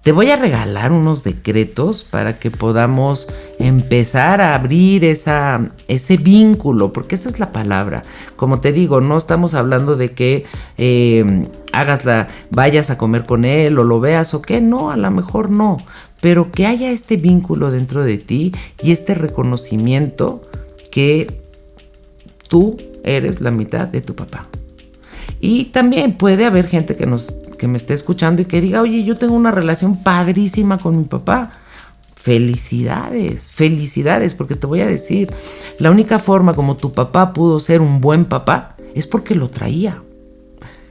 te 0.08 0.13
voy 0.13 0.32
a 0.32 0.38
regalar 0.38 0.93
unos 0.93 1.26
decretos 1.26 2.06
para 2.06 2.39
que 2.39 2.50
podamos 2.50 3.28
empezar 3.60 4.39
a 4.39 4.56
abrir 4.56 5.04
esa, 5.04 5.70
ese 5.89 6.15
vínculo, 6.15 6.93
porque 6.93 7.15
esa 7.15 7.28
es 7.28 7.39
la 7.39 7.52
palabra. 7.52 8.04
Como 8.38 8.62
te 8.62 8.72
digo, 8.72 9.02
no 9.02 9.17
estamos 9.17 9.54
hablando 9.54 9.98
de 9.98 10.13
que 10.13 10.46
eh, 10.78 11.50
hagas 11.74 12.06
la, 12.06 12.30
vayas 12.52 12.89
a 12.89 12.98
comer 12.98 13.26
con 13.26 13.43
él 13.43 13.78
o 13.78 13.84
lo 13.84 14.00
veas 14.00 14.34
o 14.34 14.41
qué, 14.41 14.62
no, 14.62 14.91
a 14.91 14.96
lo 14.96 15.12
mejor 15.12 15.50
no, 15.50 15.76
pero 16.22 16.54
que 16.54 16.65
haya 16.65 16.89
este 16.89 17.17
vínculo 17.17 17.70
dentro 17.70 18.06
de 18.06 18.17
ti 18.17 18.54
y 18.82 18.93
este 18.93 19.13
reconocimiento 19.13 20.41
que 20.89 21.41
tú 22.48 22.78
eres 23.04 23.41
la 23.41 23.52
mitad 23.52 23.89
de 23.89 24.00
tu 24.00 24.15
papá. 24.15 24.48
Y 25.41 25.65
también 25.65 26.13
puede 26.13 26.46
haber 26.46 26.67
gente 26.67 26.96
que, 26.96 27.06
nos, 27.06 27.36
que 27.58 27.67
me 27.67 27.78
esté 27.78 27.93
escuchando 27.93 28.41
y 28.41 28.46
que 28.46 28.62
diga, 28.62 28.82
oye, 28.82 29.04
yo 29.04 29.17
tengo 29.17 29.34
una 29.34 29.52
relación 29.52 30.04
padrísima 30.04 30.78
con 30.78 30.98
mi 30.98 31.04
papá. 31.04 31.52
Felicidades, 32.15 33.50
felicidades, 33.50 34.36
porque 34.36 34.56
te 34.56 34.67
voy 34.67 34.82
a 34.82 34.88
decir, 34.88 35.34
la 35.80 35.91
única 35.91 36.20
forma 36.20 36.54
como 36.54 36.76
tu 36.76 36.93
papá 36.93 37.34
pudo 37.34 37.60
ser 37.60 37.82
un 37.82 38.02
buen 38.02 38.26
papá 38.26 38.76
es 38.96 39.08
porque 39.08 39.36
lo 39.36 39.50
traía. 39.50 40.02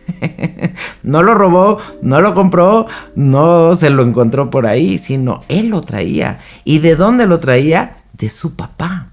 no 1.02 1.22
lo 1.22 1.35
robó, 1.35 1.79
no 2.00 2.20
lo 2.20 2.35
compró, 2.35 2.87
no 3.14 3.74
se 3.74 3.90
lo 3.90 4.02
encontró 4.02 4.50
por 4.50 4.66
ahí, 4.66 4.98
sino 4.98 5.40
él 5.48 5.68
lo 5.68 5.81
traía. 5.81 6.38
¿Y 6.64 6.79
de 6.79 6.96
dónde 6.96 7.26
lo 7.26 7.38
traía? 7.38 7.96
De 8.12 8.29
su 8.29 8.57
papá. 8.57 9.11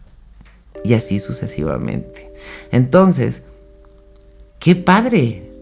Y 0.84 0.94
así 0.94 1.20
sucesivamente. 1.20 2.32
Entonces, 2.72 3.44
qué 4.60 4.76
padre. 4.76 5.53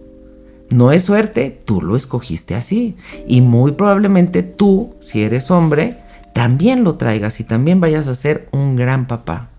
No 0.71 0.91
es 0.91 1.03
suerte, 1.03 1.59
tú 1.65 1.81
lo 1.81 1.95
escogiste 1.95 2.55
así. 2.55 2.95
Y 3.27 3.41
muy 3.41 3.73
probablemente 3.73 4.41
tú, 4.41 4.95
si 5.01 5.21
eres 5.21 5.51
hombre, 5.51 5.97
también 6.33 6.83
lo 6.83 6.95
traigas 6.95 7.39
y 7.39 7.43
también 7.43 7.79
vayas 7.79 8.07
a 8.07 8.15
ser 8.15 8.47
un 8.51 8.75
gran 8.75 9.05
papá. 9.05 9.49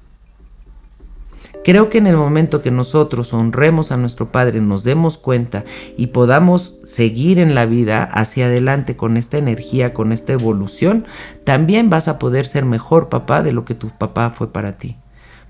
Creo 1.65 1.89
que 1.91 1.99
en 1.99 2.09
el 2.09 2.17
momento 2.17 2.61
que 2.61 2.73
nosotros 2.73 3.33
honremos 3.33 3.93
a 3.93 3.97
nuestro 3.97 4.33
Padre, 4.33 4.61
nos 4.61 4.83
demos 4.83 5.17
cuenta 5.17 5.65
y 5.97 6.09
podamos 6.09 6.77
seguir 6.83 7.39
en 7.39 7.55
la 7.55 7.67
vida 7.67 8.03
hacia 8.03 8.47
adelante 8.47 8.97
con 8.97 9.17
esta 9.17 9.39
energía, 9.39 9.93
con 9.93 10.11
esta 10.11 10.33
evolución, 10.33 11.05
también 11.45 11.89
vas 11.89 12.09
a 12.09 12.19
poder 12.19 12.47
ser 12.47 12.65
mejor 12.65 13.09
papá 13.09 13.43
de 13.45 13.53
lo 13.53 13.65
que 13.65 13.77
tu 13.77 13.91
papá 13.91 14.31
fue 14.31 14.53
para 14.53 14.73
ti. 14.73 14.97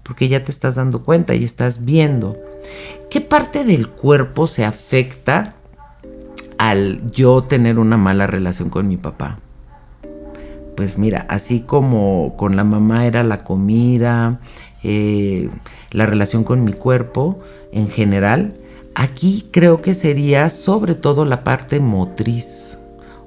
Porque 0.03 0.29
ya 0.29 0.43
te 0.43 0.51
estás 0.51 0.75
dando 0.75 1.03
cuenta 1.03 1.35
y 1.35 1.45
estás 1.45 1.85
viendo. 1.85 2.37
¿Qué 3.11 3.21
parte 3.21 3.65
del 3.65 3.89
cuerpo 3.89 4.47
se 4.47 4.65
afecta 4.65 5.55
al 6.59 7.11
yo 7.11 7.43
tener 7.43 7.79
una 7.79 7.97
mala 7.97 8.27
relación 8.27 8.71
con 8.71 8.89
mi 8.89 8.97
papá? 8.97 9.37
Pues 10.77 10.99
mira, 10.99 11.27
así 11.29 11.61
como 11.61 12.35
con 12.37 12.57
la 12.57 12.65
mamá 12.65 13.07
era 13.07 13.23
la 13.23 13.45
comida, 13.45 14.41
eh, 14.83 15.51
la 15.91 16.07
relación 16.07 16.45
con 16.45 16.65
mi 16.65 16.73
cuerpo 16.73 17.39
en 17.73 17.89
general, 17.89 18.55
aquí 18.95 19.49
creo 19.51 19.81
que 19.83 19.95
sería 19.95 20.49
sobre 20.49 20.95
todo 20.95 21.25
la 21.25 21.45
parte 21.45 21.81
motriz. 21.81 22.79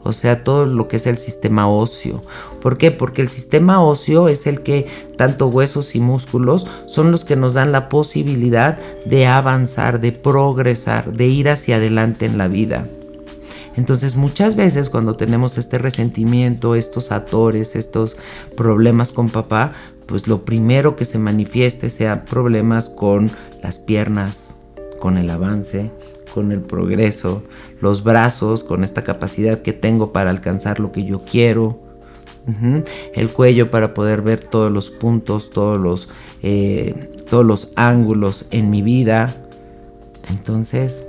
O 0.04 0.14
sea, 0.14 0.44
todo 0.44 0.66
lo 0.66 0.88
que 0.88 0.98
es 0.98 1.08
el 1.08 1.18
sistema 1.18 1.68
óseo. 1.68 2.22
¿Por 2.66 2.80
qué? 2.80 2.90
Porque 2.90 3.22
el 3.22 3.30
sistema 3.30 3.84
óseo 3.84 4.28
es 4.28 4.48
el 4.48 4.62
que, 4.62 4.88
tanto 5.18 5.50
huesos 5.50 5.94
y 5.94 6.00
músculos, 6.00 6.66
son 6.88 7.12
los 7.12 7.24
que 7.24 7.36
nos 7.36 7.54
dan 7.54 7.72
la 7.72 7.90
posibilidad 7.90 8.80
de 9.06 9.28
avanzar, 9.28 10.00
de 10.00 10.12
progresar, 10.12 11.14
de 11.14 11.28
ir 11.28 11.48
hacia 11.48 11.76
adelante 11.76 12.26
en 12.26 12.40
la 12.40 12.48
vida. 12.48 12.88
Entonces 13.76 14.16
muchas 14.16 14.56
veces 14.56 14.90
cuando 14.90 15.16
tenemos 15.16 15.60
este 15.60 15.78
resentimiento, 15.78 16.74
estos 16.74 17.12
atores, 17.12 17.76
estos 17.76 18.18
problemas 18.58 19.12
con 19.12 19.30
papá, 19.30 19.74
pues 20.08 20.28
lo 20.28 20.44
primero 20.44 20.96
que 20.96 21.06
se 21.06 21.20
manifieste 21.20 21.92
sea 21.92 22.26
problemas 22.26 22.90
con 22.90 23.30
las 23.62 23.78
piernas, 23.78 24.56
con 25.00 25.20
el 25.20 25.30
avance, 25.30 25.92
con 26.34 26.52
el 26.52 26.62
progreso, 26.62 27.44
los 27.80 28.04
brazos, 28.04 28.64
con 28.64 28.84
esta 28.84 29.04
capacidad 29.04 29.62
que 29.62 29.74
tengo 29.74 30.12
para 30.12 30.32
alcanzar 30.32 30.80
lo 30.80 30.92
que 30.92 31.04
yo 31.04 31.20
quiero, 31.20 31.85
el 33.16 33.30
cuello 33.30 33.72
para 33.72 33.94
poder 33.94 34.22
ver 34.22 34.46
todos 34.46 34.72
los 34.72 34.90
puntos, 34.90 35.50
todos 35.50 35.80
los, 35.80 36.10
eh, 36.44 37.10
todos 37.30 37.46
los 37.46 37.72
ángulos 37.76 38.46
en 38.52 38.70
mi 38.70 38.82
vida. 38.82 39.36
Entonces, 40.30 41.08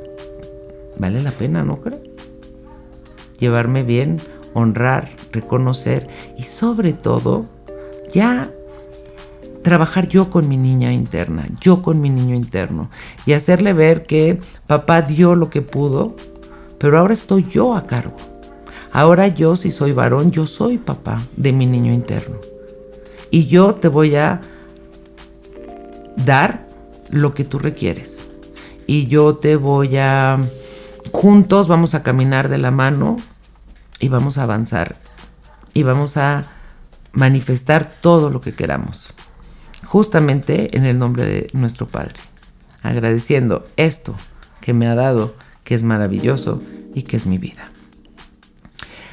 vale 0.98 1.22
la 1.22 1.32
pena, 1.32 1.62
¿no 1.62 1.80
crees? 1.80 2.14
Llevarme 3.38 3.82
bien, 3.82 4.20
honrar, 4.54 5.10
reconocer 5.32 6.06
y 6.38 6.42
sobre 6.42 6.92
todo, 6.92 7.46
ya 8.12 8.50
trabajar 9.62 10.08
yo 10.08 10.30
con 10.30 10.48
mi 10.48 10.56
niña 10.56 10.92
interna, 10.92 11.44
yo 11.60 11.82
con 11.82 12.00
mi 12.00 12.08
niño 12.08 12.36
interno 12.36 12.88
y 13.26 13.32
hacerle 13.32 13.72
ver 13.72 14.06
que 14.06 14.38
papá 14.66 15.02
dio 15.02 15.34
lo 15.34 15.50
que 15.50 15.60
pudo, 15.60 16.14
pero 16.78 16.98
ahora 16.98 17.14
estoy 17.14 17.44
yo 17.50 17.74
a 17.74 17.86
cargo. 17.86 18.16
Ahora 18.96 19.28
yo, 19.28 19.56
si 19.56 19.70
soy 19.70 19.92
varón, 19.92 20.30
yo 20.30 20.46
soy 20.46 20.78
papá 20.78 21.20
de 21.36 21.52
mi 21.52 21.66
niño 21.66 21.92
interno. 21.92 22.38
Y 23.30 23.44
yo 23.44 23.74
te 23.74 23.88
voy 23.88 24.16
a 24.16 24.40
dar 26.16 26.66
lo 27.10 27.34
que 27.34 27.44
tú 27.44 27.58
requieres. 27.58 28.24
Y 28.86 29.06
yo 29.06 29.36
te 29.36 29.56
voy 29.56 29.98
a... 29.98 30.40
Juntos 31.12 31.68
vamos 31.68 31.94
a 31.94 32.02
caminar 32.02 32.48
de 32.48 32.56
la 32.56 32.70
mano 32.70 33.18
y 34.00 34.08
vamos 34.08 34.38
a 34.38 34.44
avanzar. 34.44 34.96
Y 35.74 35.82
vamos 35.82 36.16
a 36.16 36.44
manifestar 37.12 37.90
todo 38.00 38.30
lo 38.30 38.40
que 38.40 38.54
queramos 38.54 39.12
justamente 39.84 40.74
en 40.74 40.86
el 40.86 40.98
nombre 40.98 41.26
de 41.26 41.50
nuestro 41.52 41.86
Padre, 41.86 42.14
agradeciendo 42.82 43.66
esto 43.76 44.14
que 44.62 44.72
me 44.72 44.88
ha 44.88 44.94
dado, 44.94 45.34
que 45.64 45.74
es 45.74 45.82
maravilloso 45.82 46.62
y 46.94 47.02
que 47.02 47.18
es 47.18 47.26
mi 47.26 47.36
vida. 47.36 47.75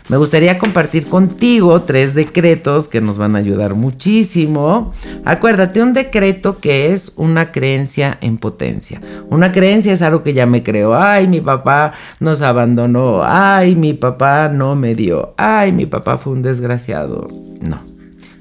Me 0.10 0.18
gustaría 0.18 0.60
compartir 0.60 1.08
contigo 1.08 1.82
tres 1.84 2.14
decretos 2.14 2.90
que 2.90 3.00
nos 3.00 3.18
van 3.18 3.36
a 3.36 3.40
ayudar 3.40 3.74
muchísimo. 3.74 4.92
Acuérdate, 5.24 5.82
un 5.82 5.94
decreto 5.94 6.60
que 6.60 6.92
es 6.92 7.14
una 7.16 7.52
creencia 7.52 8.18
en 8.20 8.38
potencia. 8.38 9.02
Una 9.30 9.54
creencia 9.54 9.94
es 9.94 10.02
algo 10.02 10.22
que 10.22 10.34
ya 10.34 10.46
me 10.46 10.62
creo. 10.62 10.94
Ay, 10.94 11.28
mi 11.28 11.40
papá 11.40 11.94
nos 12.20 12.42
abandonó. 12.42 13.22
Ay, 13.24 13.76
mi 13.76 13.94
papá 13.94 14.50
no 14.50 14.76
me 14.76 14.94
dio. 14.94 15.34
Ay, 15.38 15.72
mi 15.72 15.86
papá 15.86 16.18
fue 16.18 16.34
un 16.34 16.42
desgraciado. 16.42 17.30
No. 17.62 17.80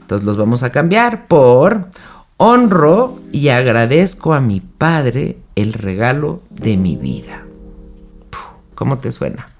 Entonces 0.00 0.26
los 0.26 0.36
vamos 0.36 0.64
a 0.64 0.70
cambiar 0.70 1.26
por 1.28 1.86
Honro 2.38 3.20
y 3.30 3.48
agradezco 3.48 4.34
a 4.34 4.40
mi 4.40 4.60
Padre 4.60 5.38
el 5.54 5.74
regalo 5.74 6.42
de 6.50 6.76
mi 6.76 6.96
vida. 6.96 7.44
¿Cómo 8.74 8.98
te 8.98 9.12
suena? 9.12 9.52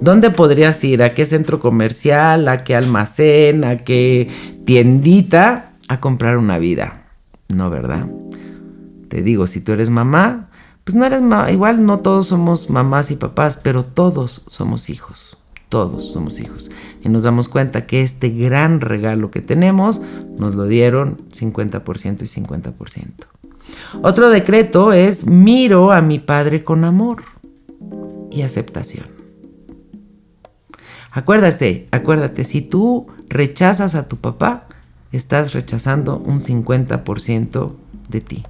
¿Dónde 0.00 0.30
podrías 0.30 0.82
ir? 0.84 1.02
¿A 1.02 1.14
qué 1.14 1.24
centro 1.24 1.60
comercial? 1.60 2.48
¿A 2.48 2.64
qué 2.64 2.74
almacén? 2.76 3.64
¿A 3.64 3.76
qué 3.76 4.28
tiendita? 4.64 5.72
A 5.88 6.00
comprar 6.00 6.38
una 6.38 6.58
vida. 6.58 7.04
No, 7.48 7.70
¿verdad? 7.70 8.06
Te 9.08 9.22
digo, 9.22 9.46
si 9.46 9.60
tú 9.60 9.72
eres 9.72 9.90
mamá, 9.90 10.48
pues 10.84 10.94
no 10.96 11.04
eres 11.04 11.20
mamá. 11.20 11.50
Igual 11.50 11.84
no 11.84 11.98
todos 11.98 12.28
somos 12.28 12.70
mamás 12.70 13.10
y 13.10 13.16
papás, 13.16 13.58
pero 13.62 13.84
todos 13.84 14.42
somos 14.46 14.88
hijos 14.88 15.38
todos 15.72 16.12
somos 16.12 16.38
hijos. 16.38 16.70
Y 17.02 17.08
nos 17.08 17.22
damos 17.22 17.48
cuenta 17.48 17.86
que 17.86 18.02
este 18.02 18.28
gran 18.28 18.82
regalo 18.82 19.30
que 19.30 19.40
tenemos 19.40 20.02
nos 20.38 20.54
lo 20.54 20.66
dieron 20.66 21.16
50% 21.30 22.20
y 22.20 22.42
50%. 22.42 23.06
Otro 24.02 24.28
decreto 24.28 24.92
es 24.92 25.26
miro 25.26 25.90
a 25.90 26.02
mi 26.02 26.18
padre 26.18 26.62
con 26.62 26.84
amor 26.84 27.22
y 28.30 28.42
aceptación. 28.42 29.21
Acuérdate, 31.12 31.88
acuérdate, 31.90 32.44
si 32.44 32.62
tú 32.62 33.06
rechazas 33.28 33.94
a 33.94 34.08
tu 34.08 34.16
papá, 34.16 34.66
estás 35.12 35.52
rechazando 35.52 36.16
un 36.16 36.40
50% 36.40 37.74
de 38.08 38.20
ti. 38.22 38.42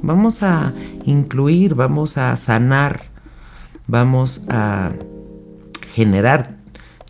Vamos 0.00 0.42
a 0.42 0.72
incluir, 1.04 1.74
vamos 1.74 2.16
a 2.16 2.34
sanar, 2.36 3.02
vamos 3.86 4.46
a 4.48 4.92
generar 5.92 6.54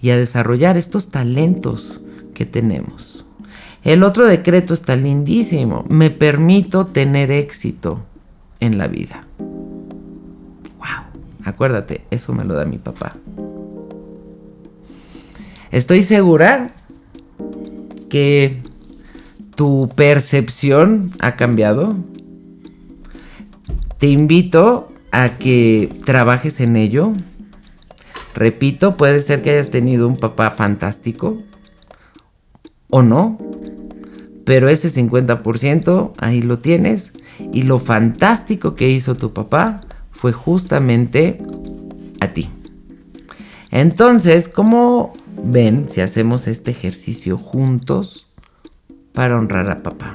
y 0.01 0.11
a 0.11 0.17
desarrollar 0.17 0.77
estos 0.77 1.11
talentos 1.11 2.01
que 2.35 2.45
tenemos. 2.45 3.27
El 3.85 4.03
otro 4.03 4.27
decreto 4.27 4.75
está 4.75 4.97
lindísimo. 4.97 5.85
Me 5.89 6.11
permito 6.11 6.87
tener 6.87 7.31
éxito 7.31 8.01
en 8.59 8.77
la 8.77 8.89
vida. 8.89 9.25
¡Wow! 9.39 11.05
Acuérdate, 11.45 12.05
eso 12.11 12.33
me 12.33 12.45
lo 12.45 12.55
da 12.55 12.65
mi 12.65 12.79
papá. 12.79 13.15
Estoy 15.71 16.03
segura 16.03 16.73
que 18.09 18.59
tu 19.55 19.91
percepción 19.95 21.13
ha 21.21 21.37
cambiado. 21.37 21.97
Te 23.99 24.09
invito 24.09 24.93
a 25.11 25.39
que 25.39 25.93
trabajes 26.05 26.61
en 26.61 26.77
ello, 26.77 27.13
Repito, 28.39 28.97
puede 28.97 29.21
ser 29.21 29.43
que 29.43 29.51
hayas 29.51 29.71
tenido 29.71 30.07
un 30.07 30.17
papá 30.17 30.53
fantástico 30.53 31.39
o 32.89 33.03
no, 33.03 33.37
pero 34.45 34.69
ese 34.69 34.89
50% 34.89 36.13
ahí 36.19 36.41
lo 36.41 36.61
tienes 36.61 37.15
y 37.53 37.63
lo 37.63 37.81
fantástico 37.81 38.77
que 38.77 38.91
hizo 38.91 39.17
tu 39.17 39.33
papá 39.33 39.81
fue 40.13 40.33
justamente 40.33 41.43
a 42.21 42.29
ti. 42.29 42.49
Entonces, 43.73 44.49
¿cómo 44.49 45.15
ven 45.45 45.89
si 45.89 46.01
hacemos 46.01 46.47
este 46.47 46.71
ejercicio 46.71 47.37
juntos 47.37 48.29
para 49.13 49.37
honrar 49.37 49.71
a 49.71 49.83
papá? 49.83 50.15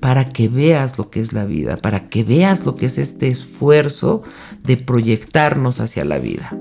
Para 0.00 0.24
que 0.24 0.48
veas 0.48 0.98
lo 0.98 1.10
que 1.10 1.20
es 1.20 1.32
la 1.32 1.44
vida, 1.44 1.76
para 1.76 2.08
que 2.08 2.24
veas 2.24 2.64
lo 2.64 2.74
que 2.74 2.86
es 2.86 2.98
este 2.98 3.28
esfuerzo 3.28 4.22
de 4.62 4.76
proyectarnos 4.76 5.80
hacia 5.80 6.04
la 6.04 6.18
vida. 6.18 6.56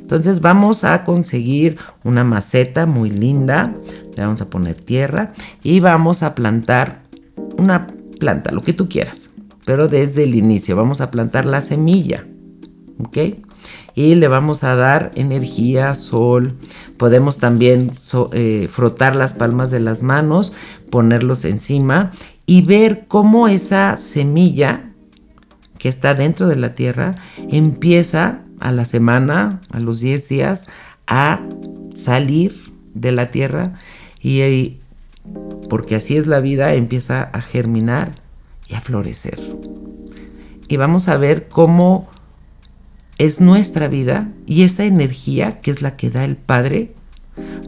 Entonces 0.00 0.40
vamos 0.40 0.84
a 0.84 1.04
conseguir 1.04 1.78
una 2.04 2.22
maceta 2.22 2.86
muy 2.86 3.10
linda, 3.10 3.74
le 4.16 4.22
vamos 4.22 4.40
a 4.40 4.50
poner 4.50 4.74
tierra 4.74 5.32
y 5.62 5.80
vamos 5.80 6.22
a 6.22 6.34
plantar 6.34 7.02
una 7.58 7.86
planta, 8.20 8.52
lo 8.52 8.62
que 8.62 8.72
tú 8.72 8.88
quieras, 8.88 9.30
pero 9.64 9.88
desde 9.88 10.24
el 10.24 10.34
inicio 10.34 10.76
vamos 10.76 11.00
a 11.00 11.10
plantar 11.10 11.44
la 11.44 11.60
semilla. 11.60 12.24
¿ok? 12.98 13.18
Y 13.96 14.14
le 14.14 14.28
vamos 14.28 14.62
a 14.62 14.76
dar 14.76 15.10
energía, 15.14 15.94
sol. 15.94 16.54
Podemos 16.98 17.38
también 17.38 17.90
eh, 18.32 18.68
frotar 18.70 19.16
las 19.16 19.34
palmas 19.34 19.70
de 19.70 19.80
las 19.80 20.02
manos, 20.02 20.52
ponerlos 20.90 21.46
encima 21.46 22.12
y 22.44 22.60
ver 22.60 23.06
cómo 23.08 23.48
esa 23.48 23.96
semilla 23.96 24.92
que 25.78 25.88
está 25.88 26.14
dentro 26.14 26.46
de 26.46 26.56
la 26.56 26.74
tierra 26.74 27.14
empieza 27.50 28.42
a 28.60 28.70
la 28.70 28.84
semana, 28.84 29.60
a 29.72 29.80
los 29.80 30.00
10 30.00 30.28
días, 30.28 30.66
a 31.06 31.40
salir 31.94 32.72
de 32.92 33.12
la 33.12 33.30
tierra 33.30 33.72
y 34.22 34.76
porque 35.70 35.94
así 35.94 36.18
es 36.18 36.26
la 36.26 36.40
vida, 36.40 36.74
empieza 36.74 37.22
a 37.22 37.40
germinar 37.40 38.12
y 38.68 38.74
a 38.74 38.80
florecer. 38.80 39.38
Y 40.68 40.76
vamos 40.76 41.08
a 41.08 41.16
ver 41.16 41.48
cómo 41.48 42.08
es 43.18 43.40
nuestra 43.40 43.88
vida 43.88 44.28
y 44.46 44.62
esta 44.62 44.84
energía 44.84 45.60
que 45.60 45.70
es 45.70 45.82
la 45.82 45.96
que 45.96 46.10
da 46.10 46.24
el 46.24 46.36
Padre 46.36 46.94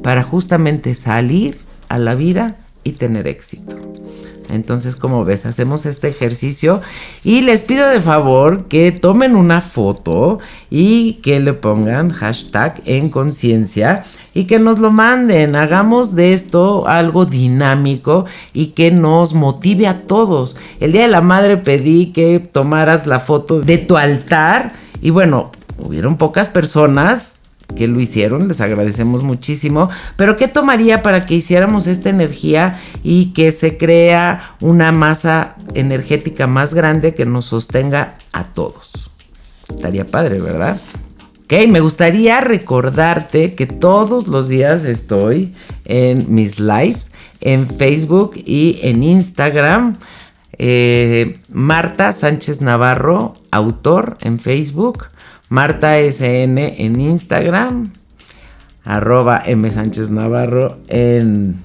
para 0.02 0.22
justamente 0.22 0.94
salir 0.94 1.58
a 1.88 1.98
la 1.98 2.14
vida 2.14 2.56
y 2.84 2.92
tener 2.92 3.26
éxito. 3.26 3.76
Entonces, 4.50 4.96
como 4.96 5.24
ves, 5.24 5.44
hacemos 5.44 5.84
este 5.84 6.08
ejercicio 6.08 6.80
y 7.22 7.42
les 7.42 7.62
pido 7.62 7.86
de 7.88 8.00
favor 8.00 8.64
que 8.64 8.92
tomen 8.92 9.36
una 9.36 9.60
foto 9.60 10.38
y 10.70 11.14
que 11.14 11.38
le 11.38 11.52
pongan 11.52 12.10
hashtag 12.10 12.80
en 12.86 13.10
conciencia 13.10 14.04
y 14.32 14.44
que 14.44 14.58
nos 14.58 14.78
lo 14.78 14.90
manden. 14.90 15.54
Hagamos 15.54 16.14
de 16.14 16.32
esto 16.32 16.88
algo 16.88 17.26
dinámico 17.26 18.24
y 18.54 18.68
que 18.68 18.90
nos 18.90 19.34
motive 19.34 19.86
a 19.86 20.06
todos. 20.06 20.56
El 20.80 20.92
Día 20.92 21.02
de 21.02 21.08
la 21.08 21.20
Madre 21.20 21.58
pedí 21.58 22.06
que 22.06 22.38
tomaras 22.38 23.06
la 23.06 23.20
foto 23.20 23.60
de 23.60 23.76
tu 23.76 23.98
altar 23.98 24.87
y 25.00 25.10
bueno, 25.10 25.52
hubieron 25.78 26.16
pocas 26.16 26.48
personas 26.48 27.38
que 27.76 27.86
lo 27.86 28.00
hicieron, 28.00 28.48
les 28.48 28.60
agradecemos 28.60 29.22
muchísimo, 29.22 29.90
pero 30.16 30.36
¿qué 30.36 30.48
tomaría 30.48 31.02
para 31.02 31.26
que 31.26 31.34
hiciéramos 31.34 31.86
esta 31.86 32.08
energía 32.08 32.80
y 33.02 33.32
que 33.32 33.52
se 33.52 33.76
crea 33.76 34.56
una 34.60 34.90
masa 34.90 35.56
energética 35.74 36.46
más 36.46 36.72
grande 36.72 37.14
que 37.14 37.26
nos 37.26 37.46
sostenga 37.46 38.14
a 38.32 38.44
todos? 38.44 39.10
Estaría 39.68 40.06
padre, 40.06 40.40
¿verdad? 40.40 40.80
Ok, 41.44 41.68
me 41.68 41.80
gustaría 41.80 42.40
recordarte 42.40 43.54
que 43.54 43.66
todos 43.66 44.28
los 44.28 44.48
días 44.48 44.84
estoy 44.84 45.54
en 45.84 46.34
mis 46.34 46.58
lives, 46.58 47.10
en 47.40 47.66
Facebook 47.66 48.32
y 48.36 48.78
en 48.82 49.02
Instagram. 49.02 49.96
Eh, 50.58 51.38
Marta 51.52 52.12
Sánchez 52.12 52.60
Navarro, 52.60 53.34
autor 53.50 54.18
en 54.20 54.38
Facebook. 54.38 55.06
Marta 55.48 55.98
SN 55.98 56.58
en 56.58 57.00
Instagram, 57.00 57.92
arroba 58.84 59.42
M 59.46 59.70
Sánchez 59.70 60.10
Navarro 60.10 60.78
en 60.88 61.56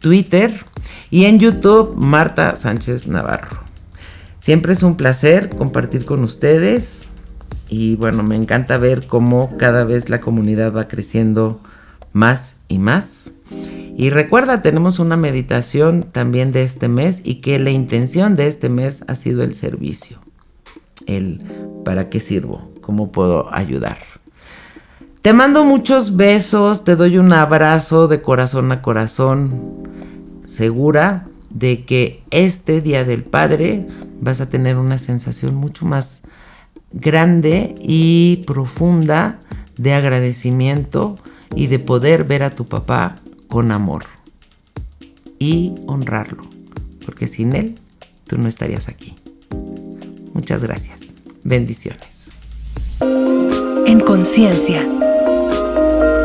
Twitter 0.00 0.64
y 1.10 1.26
en 1.26 1.38
YouTube 1.38 1.94
Marta 1.96 2.56
Sánchez 2.56 3.06
Navarro. 3.06 3.60
Siempre 4.40 4.72
es 4.72 4.82
un 4.82 4.96
placer 4.96 5.48
compartir 5.50 6.04
con 6.06 6.24
ustedes 6.24 7.10
y 7.68 7.94
bueno, 7.94 8.24
me 8.24 8.34
encanta 8.34 8.78
ver 8.78 9.06
cómo 9.06 9.56
cada 9.58 9.84
vez 9.84 10.08
la 10.08 10.20
comunidad 10.20 10.74
va 10.74 10.88
creciendo 10.88 11.60
más 12.12 12.56
y 12.66 12.78
más. 12.78 13.32
Y 14.00 14.08
recuerda, 14.08 14.62
tenemos 14.62 14.98
una 14.98 15.18
meditación 15.18 16.04
también 16.10 16.52
de 16.52 16.62
este 16.62 16.88
mes 16.88 17.20
y 17.22 17.42
que 17.42 17.58
la 17.58 17.68
intención 17.68 18.34
de 18.34 18.46
este 18.46 18.70
mes 18.70 19.04
ha 19.08 19.14
sido 19.14 19.42
el 19.42 19.54
servicio. 19.54 20.22
El 21.04 21.42
para 21.84 22.08
qué 22.08 22.18
sirvo 22.18 22.72
cómo 22.80 23.12
puedo 23.12 23.54
ayudar. 23.54 23.98
Te 25.20 25.34
mando 25.34 25.66
muchos 25.66 26.16
besos, 26.16 26.82
te 26.82 26.96
doy 26.96 27.18
un 27.18 27.30
abrazo 27.34 28.08
de 28.08 28.22
corazón 28.22 28.72
a 28.72 28.80
corazón, 28.80 29.86
segura 30.46 31.26
de 31.50 31.84
que 31.84 32.22
este 32.30 32.80
Día 32.80 33.04
del 33.04 33.22
Padre 33.22 33.86
vas 34.18 34.40
a 34.40 34.48
tener 34.48 34.78
una 34.78 34.96
sensación 34.96 35.56
mucho 35.56 35.84
más 35.84 36.22
grande 36.90 37.74
y 37.82 38.44
profunda 38.46 39.40
de 39.76 39.92
agradecimiento 39.92 41.18
y 41.54 41.66
de 41.66 41.78
poder 41.80 42.24
ver 42.24 42.44
a 42.44 42.54
tu 42.54 42.64
papá 42.64 43.19
con 43.50 43.72
amor 43.72 44.04
y 45.38 45.74
honrarlo, 45.86 46.44
porque 47.04 47.26
sin 47.26 47.54
él 47.54 47.78
tú 48.26 48.38
no 48.38 48.48
estarías 48.48 48.88
aquí. 48.88 49.16
Muchas 50.32 50.62
gracias. 50.64 51.14
Bendiciones. 51.42 52.30
En 53.86 54.00
Conciencia, 54.00 54.86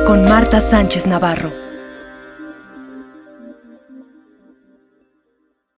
con 0.05 0.23
Marta 0.26 0.61
Sánchez 0.61 1.07
Navarro. 1.07 1.64